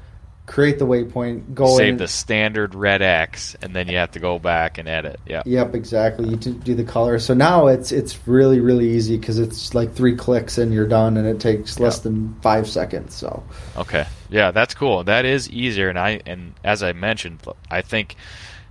[0.51, 1.97] create the waypoint, go Save in.
[1.99, 5.21] the standard red X, and then you have to go back and edit.
[5.25, 5.45] Yeah.
[5.47, 6.29] Yep, exactly.
[6.29, 7.21] You do the color.
[7.21, 11.17] So now it's it's really really easy because it's like three clicks and you're done,
[11.17, 12.03] and it takes less Yep.
[12.03, 13.15] than five seconds.
[13.15, 13.45] So
[13.77, 14.07] Okay.
[14.29, 15.05] Yeah, that's cool.
[15.05, 17.41] That is easier, and I and as I mentioned,
[17.71, 18.17] I think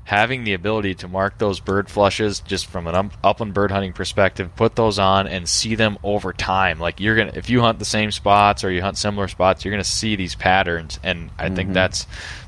[0.10, 4.50] having the ability to mark those bird flushes just from an upland bird hunting perspective,
[4.56, 6.80] put those on and see them over time.
[6.80, 9.72] Like you're gonna, if you hunt the same spots or you hunt similar spots, you're
[9.72, 11.74] gonna see these patterns, and I think mm-hmm.
[11.74, 12.08] that's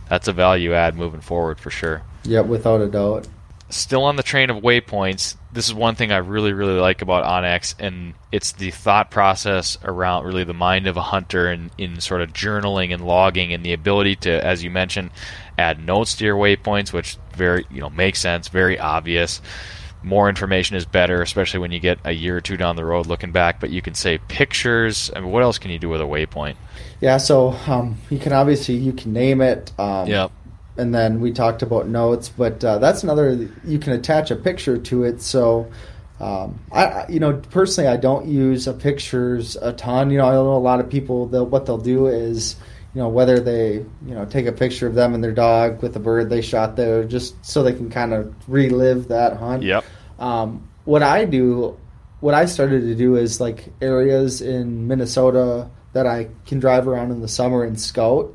[0.10, 2.02] that's a value add moving forward for sure.
[2.24, 3.28] yep, without a doubt.
[3.70, 7.26] still on the train of waypoints, this is one thing I really, really like about
[7.26, 12.02] onX, and it's the thought process around really the mind of a hunter and in
[12.02, 15.12] sort of journaling and logging, and the ability to, as you mentioned,
[15.62, 19.42] add notes to your waypoints, which very you know makes sense, very obvious.
[20.04, 23.06] More information is better, especially when you get a year or two down the road
[23.06, 23.60] looking back.
[23.60, 25.12] But you can say pictures.
[25.16, 26.56] I mean, what else can you do with a waypoint?
[27.02, 29.72] Yeah, so um, you can obviously you can name it.
[29.78, 30.32] Um, Yep.
[30.78, 33.50] And then we talked about notes, but uh, that's another.
[33.66, 35.22] You can attach a picture to it.
[35.22, 35.70] So,
[36.20, 40.10] um, I you know personally I don't use pictures a ton.
[40.12, 41.28] You know I know a lot of people.
[41.28, 42.56] They'll, what they'll do is
[42.94, 45.94] you know whether they you know take a picture of them and their dog with
[45.94, 49.64] the bird they shot there just so they can kind of relive that hunt.
[49.64, 49.86] Yep.
[50.20, 51.78] Um, what I do,
[52.20, 57.12] what I started to do is like areas in Minnesota that I can drive around
[57.12, 58.34] in the summer and scout.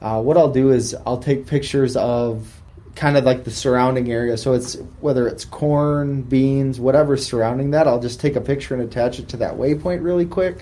[0.00, 2.60] Uh, what I'll do is I'll take pictures of
[2.94, 4.36] kind of like the surrounding area.
[4.36, 7.86] So it's whether it's corn, beans, whatever surrounding that.
[7.86, 10.58] I'll just take a picture and attach it to that waypoint really quick.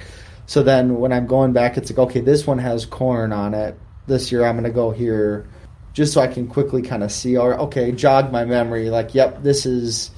[0.49, 3.79] So then when I'm going back, it's like okay, this one has corn on it.
[4.07, 5.47] This year I'm going to go here,
[5.93, 7.37] just so I can quickly kind of see.
[7.37, 8.89] Or okay, jog my memory.
[8.89, 10.11] Like, yep, this is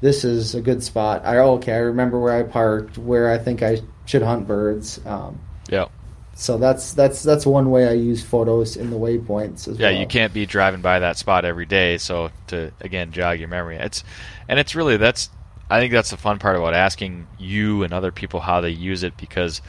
[0.00, 1.22] this is a good spot.
[1.26, 5.00] I okay, I remember where I parked, where I think I should hunt birds.
[5.06, 5.90] Um, Yep.
[6.34, 10.00] so that's that's that's one way I use photos in the waypoints as yeah, well.
[10.00, 11.98] you can't be driving by that spot every day.
[11.98, 14.02] So to again jog your memory, it's
[14.48, 15.28] and it's really that's
[15.70, 19.02] I think that's the fun part about asking you and other people how they use
[19.02, 19.62] it because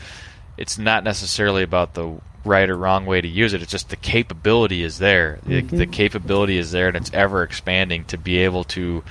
[0.58, 3.62] it's not necessarily about the right or wrong way to use it.
[3.62, 5.40] It's just the capability is there.
[5.46, 5.78] The, mm-hmm.
[5.78, 9.04] the capability is there, and it's ever expanding to be able to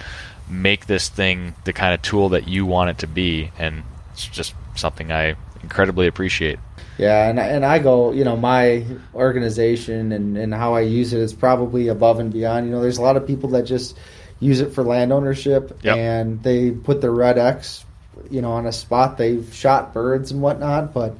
[0.49, 3.83] make this thing the kind of tool that you want it to be, and
[4.13, 6.59] it's just something I incredibly appreciate.
[6.97, 11.21] Yeah, and and I go, you know, my organization and and how I use it
[11.21, 12.67] is probably above and beyond.
[12.67, 13.99] You know, there's a lot of people that just
[14.45, 15.97] use it for land ownership Yep.
[15.97, 17.85] and they put their red X,
[18.31, 21.17] you know, on a spot they've shot birds and whatnot, but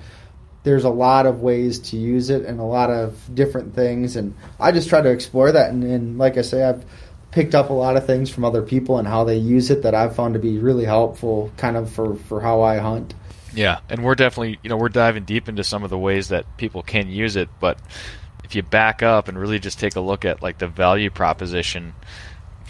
[0.63, 4.35] there's a lot of ways to use it and a lot of different things and
[4.59, 6.85] I just try to explore that and, and like I say I've
[7.31, 9.95] picked up a lot of things from other people and how they use it that
[9.95, 13.13] I've found to be really helpful kind of for, for how I hunt.
[13.55, 16.45] Yeah, and we're definitely, you know, we're diving deep into some of the ways that
[16.57, 17.79] people can use it, but
[18.45, 21.95] if you back up and really just take a look at like the value proposition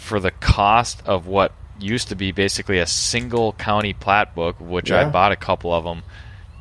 [0.05, 4.91] for the cost of what used to be basically a single county plat book, which
[4.91, 6.03] I bought a couple of them,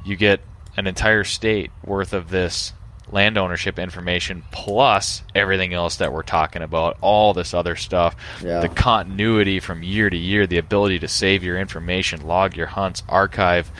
[0.05, 0.40] you get
[0.76, 2.72] an entire state worth of this
[3.12, 8.61] land ownership information plus everything else that we're talking about, all this other stuff, Yeah.
[8.61, 13.03] the continuity from year to year, the ability to save your information, log your hunts,
[13.09, 13.70] archive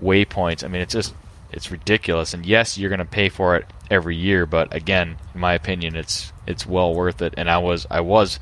[0.00, 0.64] waypoints.
[0.64, 1.12] I mean, it's just
[1.50, 2.34] it's ridiculous.
[2.34, 5.96] And yes, you're going to pay for it every year, but again, in my opinion,
[5.96, 7.34] it's it's well worth it.
[7.36, 8.38] And I was I was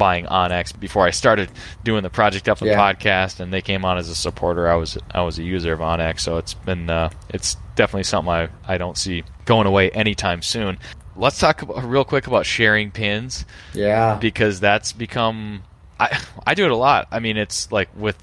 [0.00, 1.48] buying onX before I started
[1.84, 2.74] doing the Project Up Yeah.
[2.76, 4.68] podcast, and they came on as a supporter.
[4.68, 8.32] I was I was a user of onX, so it's been uh, it's definitely something
[8.32, 10.78] I I don't see going away anytime soon.
[11.16, 13.44] Let's talk about, real quick about sharing pins
[13.74, 14.16] Yeah.
[14.20, 15.62] because that's become
[16.00, 17.06] I I do it a lot.
[17.12, 18.16] I mean, it's like with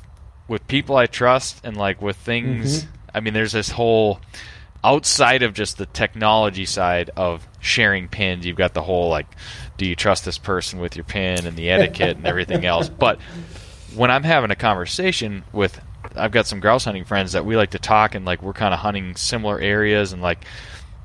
[0.48, 2.84] with people I trust and like with things.
[2.84, 2.92] Mm-hmm.
[3.14, 4.20] I mean, there's this whole
[4.84, 8.46] outside of just the technology side of sharing pins.
[8.46, 9.28] You've got the whole like,
[9.78, 12.90] do you trust this person with your pin and the etiquette and everything else.
[12.90, 13.20] But
[13.96, 15.80] when I'm having a conversation with,
[16.16, 18.74] I've got some grouse hunting friends that we like to talk and like we're kind
[18.74, 20.46] of hunting similar areas and like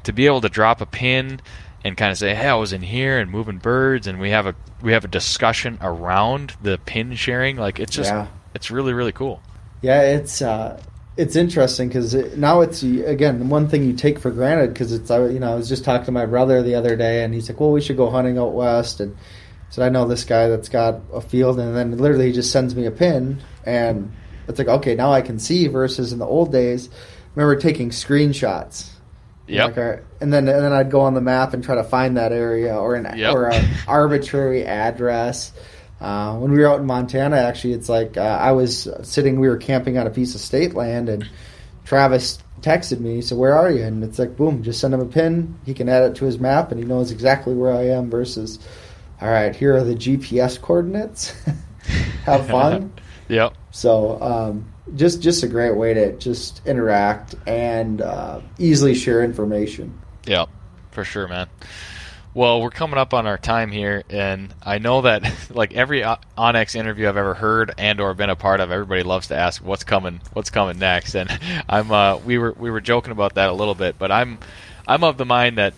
[0.04, 1.40] to be able to drop a pin
[1.84, 4.46] and kind of say, "Hey, I was in here and moving birds," and we have
[4.46, 7.56] a we have a discussion around the pin sharing.
[7.56, 8.28] Like it's just Yeah.
[8.54, 9.42] it's really really cool.
[9.80, 10.80] Yeah, it's uh,
[11.16, 15.10] it's interesting because it, now it's again one thing you take for granted because it's
[15.10, 17.48] I- you know I was just talking to my brother the other day and he's
[17.50, 19.16] like, well, we should go hunting out west and
[19.70, 22.74] said I know this guy that's got a field and then literally he just sends
[22.74, 24.12] me a pin and
[24.48, 26.94] it's like okay now I can see versus in the old days, I
[27.40, 28.88] remember taking screenshots.
[29.46, 29.66] yeah.
[29.66, 32.16] Like, uh, and then and then I'd go on the map and try to find
[32.16, 33.34] that area or an Yep.
[33.34, 35.52] or an arbitrary address.
[36.02, 39.48] Uh, when we were out in Montana, actually, it's like uh, I was sitting, we
[39.48, 41.28] were camping on a piece of state land, and
[41.84, 43.14] Travis texted me.
[43.14, 45.58] He said, "Where are you?" And it's like, boom, just send him a pin.
[45.64, 48.10] He can add it to his map, and he knows exactly where I am.
[48.10, 48.58] Versus,
[49.20, 51.36] all right, here are the GPS coordinates.
[52.24, 52.92] Have fun.
[53.28, 53.54] Yep.
[53.70, 60.00] So um, just just a great way to just interact and uh, easily share information.
[60.26, 60.48] Yep.
[60.90, 61.48] For sure, man.
[62.34, 66.74] Well, we're coming up on our time here, and I know that like every onX
[66.74, 69.84] interview I've ever heard and or been a part of, everybody loves to ask what's
[69.84, 71.30] coming, what's coming next, and
[71.68, 74.38] I'm uh, we were we were joking about that a little bit, but I'm
[74.88, 75.74] I'm of the mind that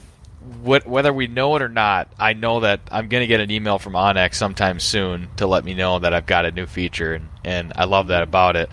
[0.63, 3.51] what, whether we know it or not, I know that I'm going to get an
[3.51, 7.15] email from onX sometime soon to let me know that I've got a new feature,
[7.15, 8.69] and, and I love that about it.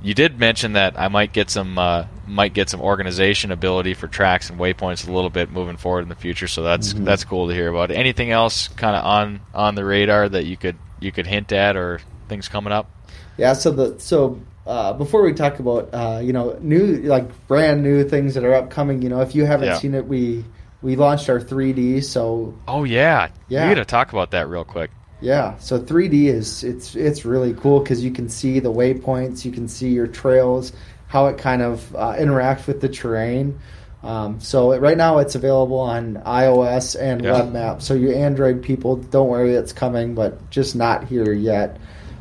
[0.00, 4.06] You did mention that I might get some uh, might get some organization ability for
[4.06, 7.48] tracks and waypoints a little bit moving forward in the future, so that's that's cool
[7.48, 7.90] to hear about.
[7.90, 11.76] Anything else kind of on on the radar that you could you could hint at
[11.76, 12.88] or things coming up?
[13.36, 13.54] Yeah.
[13.54, 18.04] So the so uh, before we talk about uh, you know new like brand new
[18.08, 19.78] things that are upcoming, you know, if you haven't Yeah.
[19.78, 20.44] seen it, we
[20.80, 22.04] we launched our 3D.
[22.04, 23.68] So Oh yeah, Yeah.
[23.68, 24.92] You got to talk about that real quick.
[25.20, 29.50] Yeah, so 3D is it's it's really cool because you can see the waypoints, you
[29.52, 30.72] can see your trails,
[31.08, 33.58] how it kind of uh, interacts with the terrain.
[34.02, 37.32] Um, so it, right now it's available on iOS and Yeah.
[37.32, 37.82] web map.
[37.82, 41.78] So you Android people, don't worry, it's coming, but just not here yet.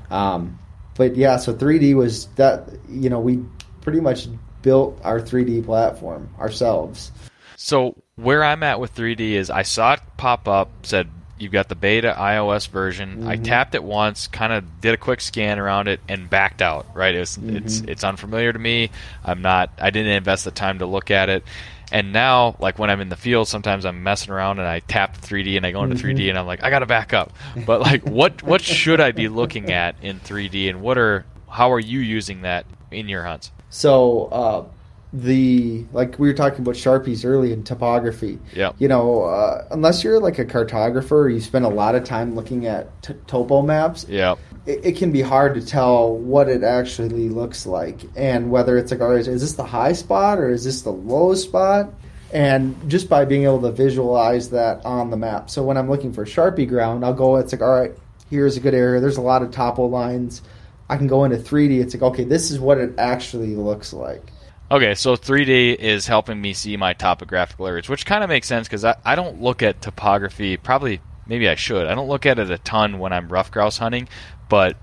[0.10, 0.58] Um,
[0.96, 3.40] but yeah, so 3D was that you know we
[3.82, 4.28] pretty much
[4.64, 7.12] built our 3D platform ourselves.
[7.56, 11.70] So where I'm at with 3D is I saw it pop up, said you've got
[11.70, 13.28] the beta iOS version.
[13.28, 13.44] I mm-hmm.
[13.44, 16.88] tapped it once, kind of did a quick scan around it, and backed out.
[16.94, 17.16] Right?
[17.16, 17.58] It's mm-hmm.
[17.58, 18.90] it's it's unfamiliar to me.
[19.24, 19.72] I'm not.
[19.80, 21.44] I didn't invest the time to look at it.
[21.92, 25.18] And now, like when I'm in the field, sometimes I'm messing around and I tap
[25.18, 26.30] 3D and I go into 3D mm-hmm.
[26.32, 27.32] and I'm like, I gotta back up.
[27.66, 31.72] But like, what what should I be looking at in 3D, and what are how
[31.72, 33.52] are you using that in your hunts?
[33.70, 34.66] So uh,
[35.14, 38.40] the like we were talking about sharpies early in topography.
[38.54, 38.74] Yeah.
[38.78, 42.66] You know, uh, unless you're like a cartographer, you spend a lot of time looking
[42.66, 44.06] at t- topo maps.
[44.10, 44.36] Yeah.
[44.66, 48.92] It, it can be hard to tell what it actually looks like and whether it's
[48.92, 51.94] like, all right, is this the high spot or is this the low spot?
[52.34, 55.50] And just by being able to visualize that on the map.
[55.50, 57.38] So when I'm looking for sharpie ground, I'll go.
[57.38, 57.94] It's like, all right,
[58.30, 59.00] here's a good area.
[59.00, 60.42] There's a lot of topo lines.
[60.90, 61.82] I can go into 3D.
[61.82, 64.34] It's like, okay, this is what it actually looks like.
[64.70, 68.68] Okay, so 3D is helping me see my topographical areas, which kind of makes sense
[68.68, 70.58] because I, I don't look at topography.
[70.58, 71.88] Probably, maybe I should.
[71.88, 74.10] I don't look at it a ton when I'm ruffed grouse hunting,
[74.50, 74.76] but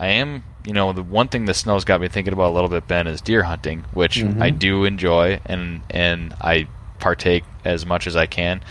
[0.00, 2.68] I am, you know, the one thing the snow's got me thinking about a little
[2.68, 4.42] bit, Ben, is deer hunting, which mm-hmm.
[4.42, 6.66] I do enjoy and and I
[6.98, 8.62] partake as much as I can.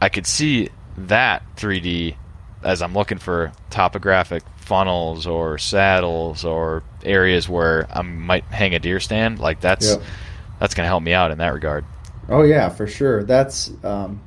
[0.00, 2.16] I could see that 3D
[2.62, 8.78] as I'm looking for topographic funnels or saddles or areas where I might hang a
[8.78, 9.38] deer stand.
[9.38, 10.02] Like that's Yep.
[10.60, 11.84] that's going to help me out in that regard.
[12.28, 13.22] Oh yeah, for sure.
[13.24, 14.20] That's um,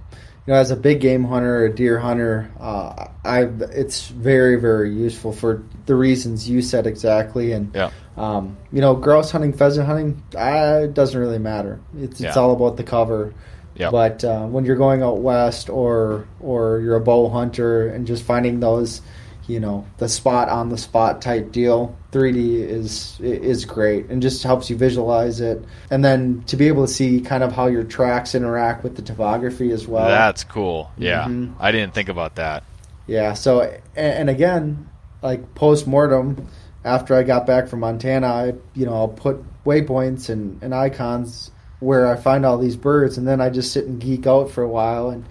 [0.46, 3.42] you know, as a big game hunter, a deer hunter, uh, I
[3.72, 7.52] it's very very useful for the reasons you said exactly.
[7.54, 7.90] And Yeah.
[8.18, 11.80] um, you know, grouse hunting, pheasant hunting, uh, it doesn't really matter.
[11.98, 12.34] It's it's Yeah.
[12.36, 13.34] all about the cover.
[13.76, 13.92] Yep.
[13.92, 18.24] But uh, when you're going out west or or you're a bow hunter and just
[18.24, 19.02] finding those,
[19.48, 24.44] you know, the spot on the spot type deal, 3D is is great and just
[24.44, 25.64] helps you visualize it.
[25.90, 29.02] And then to be able to see kind of how your tracks interact with the
[29.02, 30.08] topography as well.
[30.08, 30.92] That's cool.
[30.98, 31.54] Yeah, Mhm.
[31.60, 32.64] I didn't think about that.
[33.08, 33.34] Yeah.
[33.34, 34.90] So, and, and again,
[35.22, 36.48] like post mortem,
[36.84, 41.52] after I got back from Montana, I, you know, I'll put waypoints and, and icons
[41.80, 44.64] where I find all these birds, and then I just sit and geek out for
[44.64, 45.10] a while.
[45.10, 45.26] And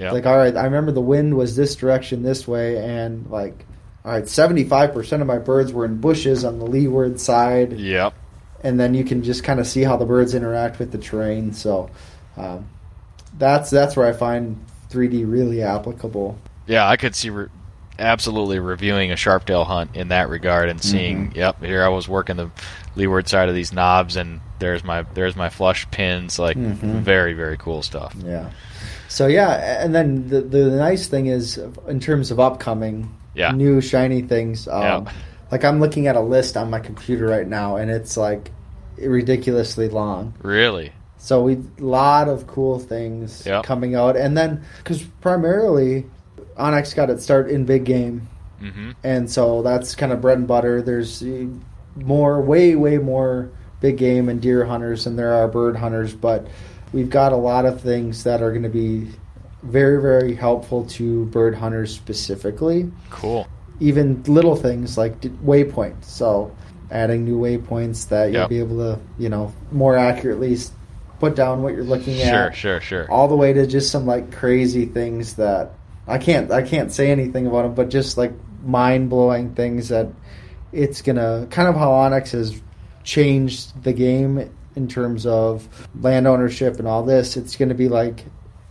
[0.00, 3.66] Yeah, like, all right, I remember the wind was this direction this way, and like,
[4.04, 7.74] all right, seventy five percent of my birds were in bushes on the leeward side,
[7.78, 8.14] yep.
[8.64, 11.52] and then you can just kind of see how the birds interact with the terrain.
[11.52, 11.90] So,
[12.36, 12.66] um,
[13.36, 16.38] that's that's where I find 3D really applicable.
[16.66, 17.48] Yeah, I could see re-
[17.98, 21.26] absolutely reviewing a sharptail hunt in that regard and seeing.
[21.28, 21.38] Mm-hmm.
[21.38, 22.50] Yep, here I was working the
[22.96, 26.38] leeward side of these knobs, and there's my there's my flush pins.
[26.38, 27.02] Like Mhm.
[27.02, 28.14] very very cool stuff.
[28.24, 28.50] Yeah.
[29.10, 31.58] So yeah, and then the the nice thing is
[31.88, 33.50] in terms of upcoming Yeah.
[33.50, 34.68] new shiny things.
[34.68, 35.12] Um, Yeah.
[35.50, 38.52] Like I'm looking at a list on my computer right now, and it's like
[38.96, 40.34] ridiculously long.
[40.42, 43.64] Really, So we lot of cool things Yep.
[43.64, 46.06] coming out, and then because primarily
[46.56, 48.28] onX got its start in big game,
[48.60, 50.80] hmm and so that's kind of bread and butter.
[50.82, 51.22] There's
[51.96, 53.48] more, way, way more
[53.80, 56.46] big game and deer hunters than there are bird hunters, but
[56.92, 59.08] we've got a lot of things that are going to be
[59.62, 62.90] very, very helpful to bird hunters specifically.
[63.10, 63.46] cool.
[63.78, 66.04] Even little things like waypoints.
[66.04, 66.54] So
[66.90, 68.48] adding new waypoints that you'll Yep.
[68.50, 70.56] be able to, you know, more accurately
[71.18, 73.10] put down what you're looking Sure, at Sure, sure, sure.
[73.12, 75.72] all the way to just some like crazy things that
[76.08, 78.32] I can't I can't say anything about them, but just like
[78.64, 80.08] mind blowing things that
[80.72, 82.60] it's gonna kind of how onX has
[83.04, 85.68] changed the game in terms of
[86.00, 87.36] land ownership and all this.
[87.36, 88.24] It's gonna be like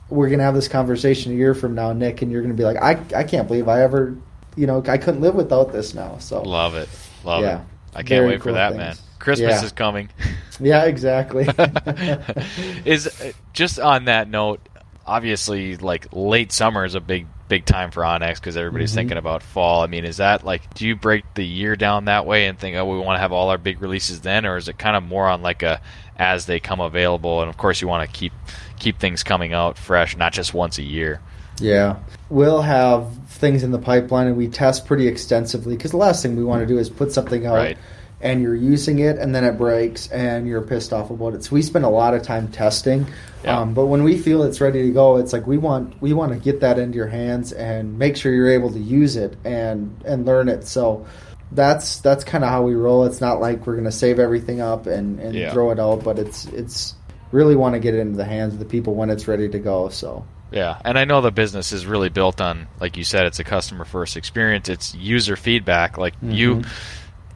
[0.09, 2.77] we're gonna have this conversation a year from now, Nick, and you're gonna be like,
[2.77, 4.15] I I can't believe I ever
[4.55, 6.17] you know I couldn't live without this now.
[6.19, 6.89] So Love it,
[7.23, 7.59] love Yeah.
[7.59, 7.65] it.
[7.95, 8.77] I can't wait for that, things.
[8.77, 8.95] man.
[9.19, 9.65] Christmas Yeah.
[9.65, 10.09] is coming.
[10.59, 11.47] yeah, exactly.
[12.85, 14.61] is uh, just on that note
[15.05, 18.95] obviously like late summer is a big big time for onX because everybody's Mhm.
[18.95, 22.25] thinking about fall i mean is that like do you break the year down that
[22.25, 24.67] way and think oh we want to have all our big releases then or is
[24.69, 25.81] it kind of more on like a
[26.17, 28.31] as they come available and of course you want to keep
[28.77, 31.19] keep things coming out fresh not just once a year
[31.61, 31.97] Yeah.
[32.29, 36.37] We'll have things in the pipeline and we test pretty extensively because the last thing
[36.37, 37.77] we want to do is put something out Right.
[38.21, 41.43] And you're using it and then it breaks and you're pissed off about it.
[41.43, 43.07] So we spend a lot of time testing.
[43.43, 43.59] Yeah.
[43.59, 46.33] Um, but when we feel it's ready to go, it's like we want we want
[46.33, 50.01] to get that into your hands and make sure you're able to use it and
[50.05, 50.67] and learn it.
[50.67, 51.05] So
[51.53, 53.05] that's that's kind of how we roll.
[53.05, 55.53] It's not like we're going to save everything up and, and Yeah.
[55.53, 56.95] throw it out, but it's it's
[57.31, 59.59] really want to get it into the hands of the people when it's ready to
[59.59, 59.87] go.
[59.87, 63.39] So Yeah, and I know the business is really built on, like you said, it's
[63.39, 64.67] a customer first experience.
[64.67, 65.97] It's user feedback.
[65.97, 66.63] Like you,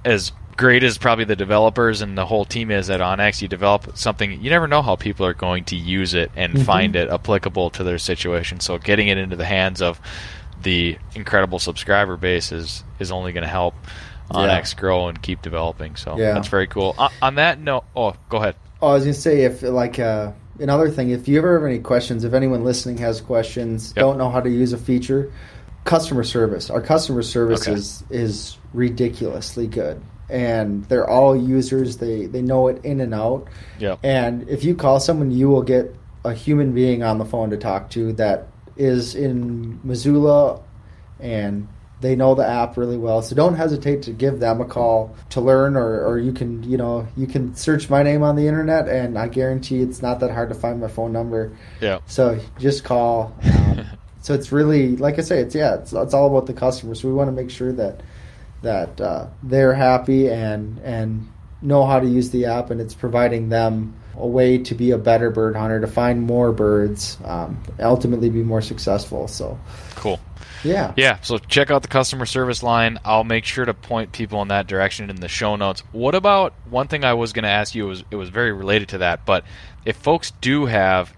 [0.04, 3.98] as great as probably the developers and the whole team is at onX, you develop
[3.98, 4.42] something.
[4.42, 7.84] You never know how people are going to use it and find it applicable to
[7.84, 8.60] their situation.
[8.60, 10.00] So getting it into the hands of
[10.62, 13.76] the incredible subscriber base is is only going to help
[14.32, 15.96] onX grow and keep developing.
[15.96, 16.34] So Yeah.
[16.34, 16.96] that's very cool.
[16.98, 18.56] On, on that note, oh, go ahead.
[18.82, 21.80] Oh, I was gonna say if like uh, another thing, if you ever have any
[21.80, 24.04] questions, if anyone listening has questions, Yep.
[24.04, 25.32] don't know how to use a feature,
[25.84, 26.70] customer service.
[26.70, 27.74] Our customer service Okay.
[27.74, 31.98] is is ridiculously good, and they're all users.
[31.98, 33.48] They they know it in and out.
[33.80, 33.98] Yeah.
[34.04, 35.96] And if you call someone, you will get
[36.26, 40.62] a human being on the phone to talk to that is in Missoula
[41.20, 41.68] and
[42.02, 43.22] they know the app really well.
[43.22, 46.76] So don't hesitate to give them a call to learn or, or you can, you
[46.78, 50.32] know, you can search my name on the internet and I guarantee it's not that
[50.32, 51.56] hard to find my phone number.
[51.82, 52.00] Yeah.
[52.06, 53.36] So just call.
[53.44, 53.86] Um,
[54.22, 56.94] so it's really, like I say, it's, yeah, it's, it's all about the customer.
[56.94, 58.02] So we want to make sure that,
[58.64, 61.30] that uh, they're happy and, and
[61.62, 64.98] know how to use the app and it's providing them a way to be a
[64.98, 69.28] better bird hunter, to find more birds, um, ultimately be more successful.
[69.28, 69.60] So,
[69.96, 70.20] Cool.
[70.64, 70.94] yeah.
[70.96, 73.00] Yeah, so check out the customer service line.
[73.04, 75.82] I'll make sure to point people in that direction in the show notes.
[75.92, 78.90] What about one thing I was going to ask you was it was very related
[78.90, 79.46] to that, but
[79.84, 81.14] if folks do have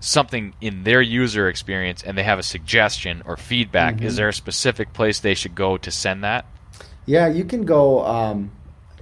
[0.00, 4.32] something in their user experience and they have a suggestion or feedback, is there a
[4.34, 6.44] specific place they should go to send that?
[7.08, 8.04] Yeah, you can go.
[8.04, 8.50] Um,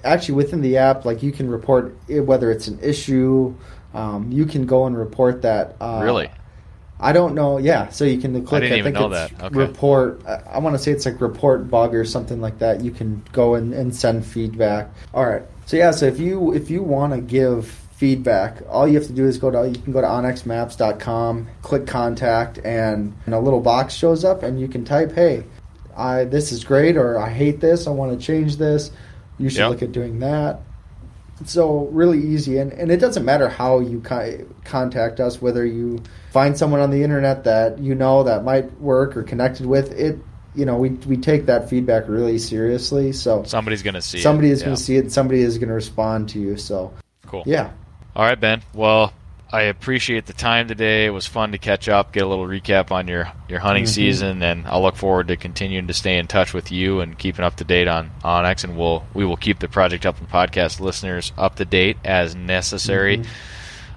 [0.05, 3.55] actually, within the app, like you can report it, whether it's an issue.
[3.95, 5.77] Um, you can go and report that.
[5.81, 6.31] Uh, Really?
[6.99, 7.59] I don't know.
[7.59, 8.63] Yeah, so you can click.
[8.63, 9.45] didn't even think know it's that.
[9.47, 9.59] Okay.
[9.59, 10.23] Report.
[10.27, 12.81] I, I want to say it's like report bug or something like that.
[12.81, 14.89] You can go and, and send feedback.
[15.13, 15.43] All right.
[15.67, 15.91] So yeah.
[15.91, 18.59] So if you if you want to give feedback.
[18.69, 22.59] All you have to do is go to you can go to onxmaps.com, click contact,
[22.59, 25.45] and, and a little box shows up, and you can type, "Hey,
[25.97, 27.87] I this is great," or "I hate this.
[27.87, 28.91] I want to change this."
[29.39, 29.71] You should Yep.
[29.71, 30.61] look at doing that.
[31.45, 35.99] So really easy, and, and it doesn't matter how you co- contact us, whether you
[36.33, 40.19] find someone on the internet that you know that might work or connected with it.
[40.55, 43.13] You know, we we take that feedback really seriously.
[43.13, 44.53] So Somebody's going to see somebody it.
[44.53, 45.13] is going to see it.
[45.13, 46.57] Somebody is going to respond to you.
[46.57, 46.95] So
[47.27, 47.43] Cool.
[47.45, 47.71] yeah,
[48.15, 48.63] All right, Ben.
[48.73, 49.13] Well,
[49.57, 51.07] I appreciate the time today.
[51.07, 53.91] It was fun to catch up, get a little recap on your, your hunting Mm-hmm.
[53.91, 57.43] season, and I'll look forward to continuing to stay in touch with you and keeping
[57.43, 58.65] up to date on onX.
[58.65, 63.17] And we'll we will keep the Project Upland podcast listeners up to date as necessary.
[63.17, 63.31] Mm-hmm.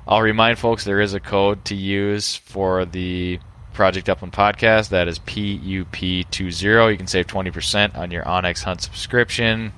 [0.08, 3.40] I'll remind folks there is a code to use for the
[3.74, 4.90] Project Upland podcast.
[4.90, 6.92] That is PUP20.
[6.92, 9.74] You can save 20% on your onX Hunt subscription.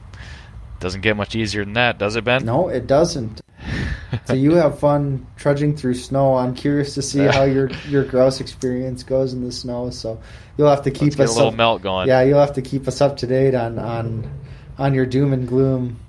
[0.82, 2.44] Doesn't get much easier than that, does it, Ben?
[2.44, 3.40] no, it doesn't.
[4.26, 6.36] so you have fun trudging through snow.
[6.36, 9.92] I'm curious to see how your your grouse experience goes in the snow.
[9.92, 10.20] So
[10.58, 12.08] you'll have to keep Let's get a little up, melt going.
[12.08, 14.30] Yeah, you'll have to keep us up to date on on
[14.80, 16.00] on your doom and gloom.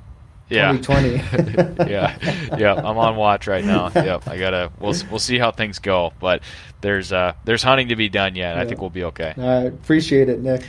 [0.49, 0.73] Yeah.
[0.73, 1.91] 2020.
[1.91, 2.17] yeah,
[2.59, 2.75] yeah.
[2.75, 3.91] I'm on watch right now.
[3.95, 4.73] Yep, I gotta.
[4.81, 6.43] We'll we'll see how things go, but
[6.81, 8.57] there's uh there's hunting to be done yet.
[8.57, 9.35] I think we'll be okay.
[9.37, 10.63] I appreciate it, Nick.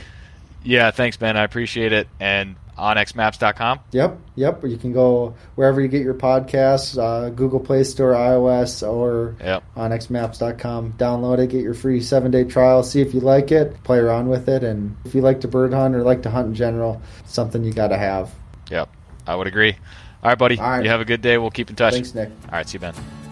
[0.64, 1.36] Yeah, thanks, Ben.
[1.36, 2.08] I appreciate it.
[2.18, 3.80] And onxmaps.com.
[3.92, 4.64] Yep, yep.
[4.64, 9.62] You can go wherever you get your podcasts, uh, Google Play Store, iOS, or Yep.
[9.76, 10.94] onxmaps.com.
[10.98, 14.28] Download it, get your free seven day trial, see if you like it, play around
[14.28, 17.00] with it, and if you like to bird hunt or like to hunt in general,
[17.26, 18.30] something you got to have.
[18.70, 18.88] Yep.
[19.26, 19.76] I would agree.
[20.22, 20.58] All right, buddy.
[20.58, 20.82] All right.
[20.82, 21.38] You have a good day.
[21.38, 21.92] We'll keep in touch.
[21.94, 22.30] Thanks, Nick.
[22.46, 23.23] All right, see you, Ben.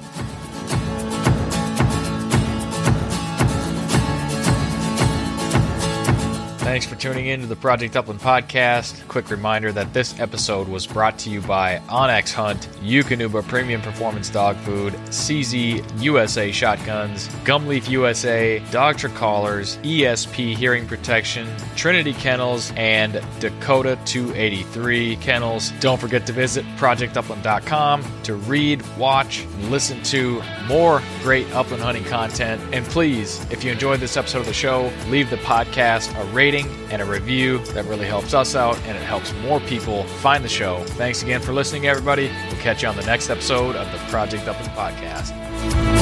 [6.73, 9.07] Thanks for tuning in to the Project Upland podcast.
[9.07, 14.31] Quick reminder that this episode was brought to you by onX Hunt, Eukanuba Premium Performance
[14.31, 21.47] Dog Food, CZ USA Shotguns, Gumleaf USA, Dogtra Collars, ESP Hearing Protection,
[21.77, 25.73] Trinity Kennels, and Dakota 283 Kennels.
[25.81, 32.05] Don't forget to visit projectupland.com to read, watch, and listen to more great upland hunting
[32.05, 32.63] content.
[32.73, 36.62] And please, if you enjoyed this episode of the show, leave the podcast a rating
[36.91, 37.59] and a review.
[37.75, 40.83] That really helps us out and it helps more people find the show.
[40.85, 42.31] Thanks again for listening, everybody.
[42.49, 46.02] We'll catch you on the next episode of the Project Upland podcast.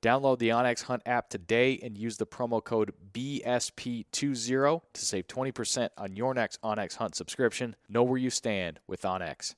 [0.00, 5.88] Download the onX Hunt app today and use the promo code BSP20 to save 20%
[5.98, 7.74] on your next onX Hunt subscription.
[7.88, 9.56] Know where you stand with onX.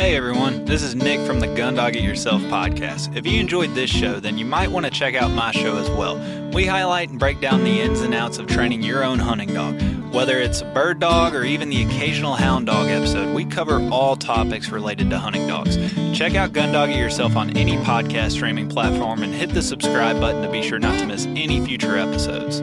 [0.00, 3.14] Hey everyone, this is Nick from the Gun Dog It Yourself podcast.
[3.14, 5.90] If you enjoyed this show, then you might want to check out my show as
[5.90, 6.16] well.
[6.52, 9.78] We highlight and break down the ins and outs of training your own hunting dog.
[10.10, 14.16] Whether it's a bird dog or even the occasional hound dog episode, we cover all
[14.16, 15.76] topics related to hunting dogs.
[16.16, 20.18] Check out Gun Dog It Yourself on any podcast streaming platform and hit the subscribe
[20.18, 22.62] button to be sure not to miss any future episodes.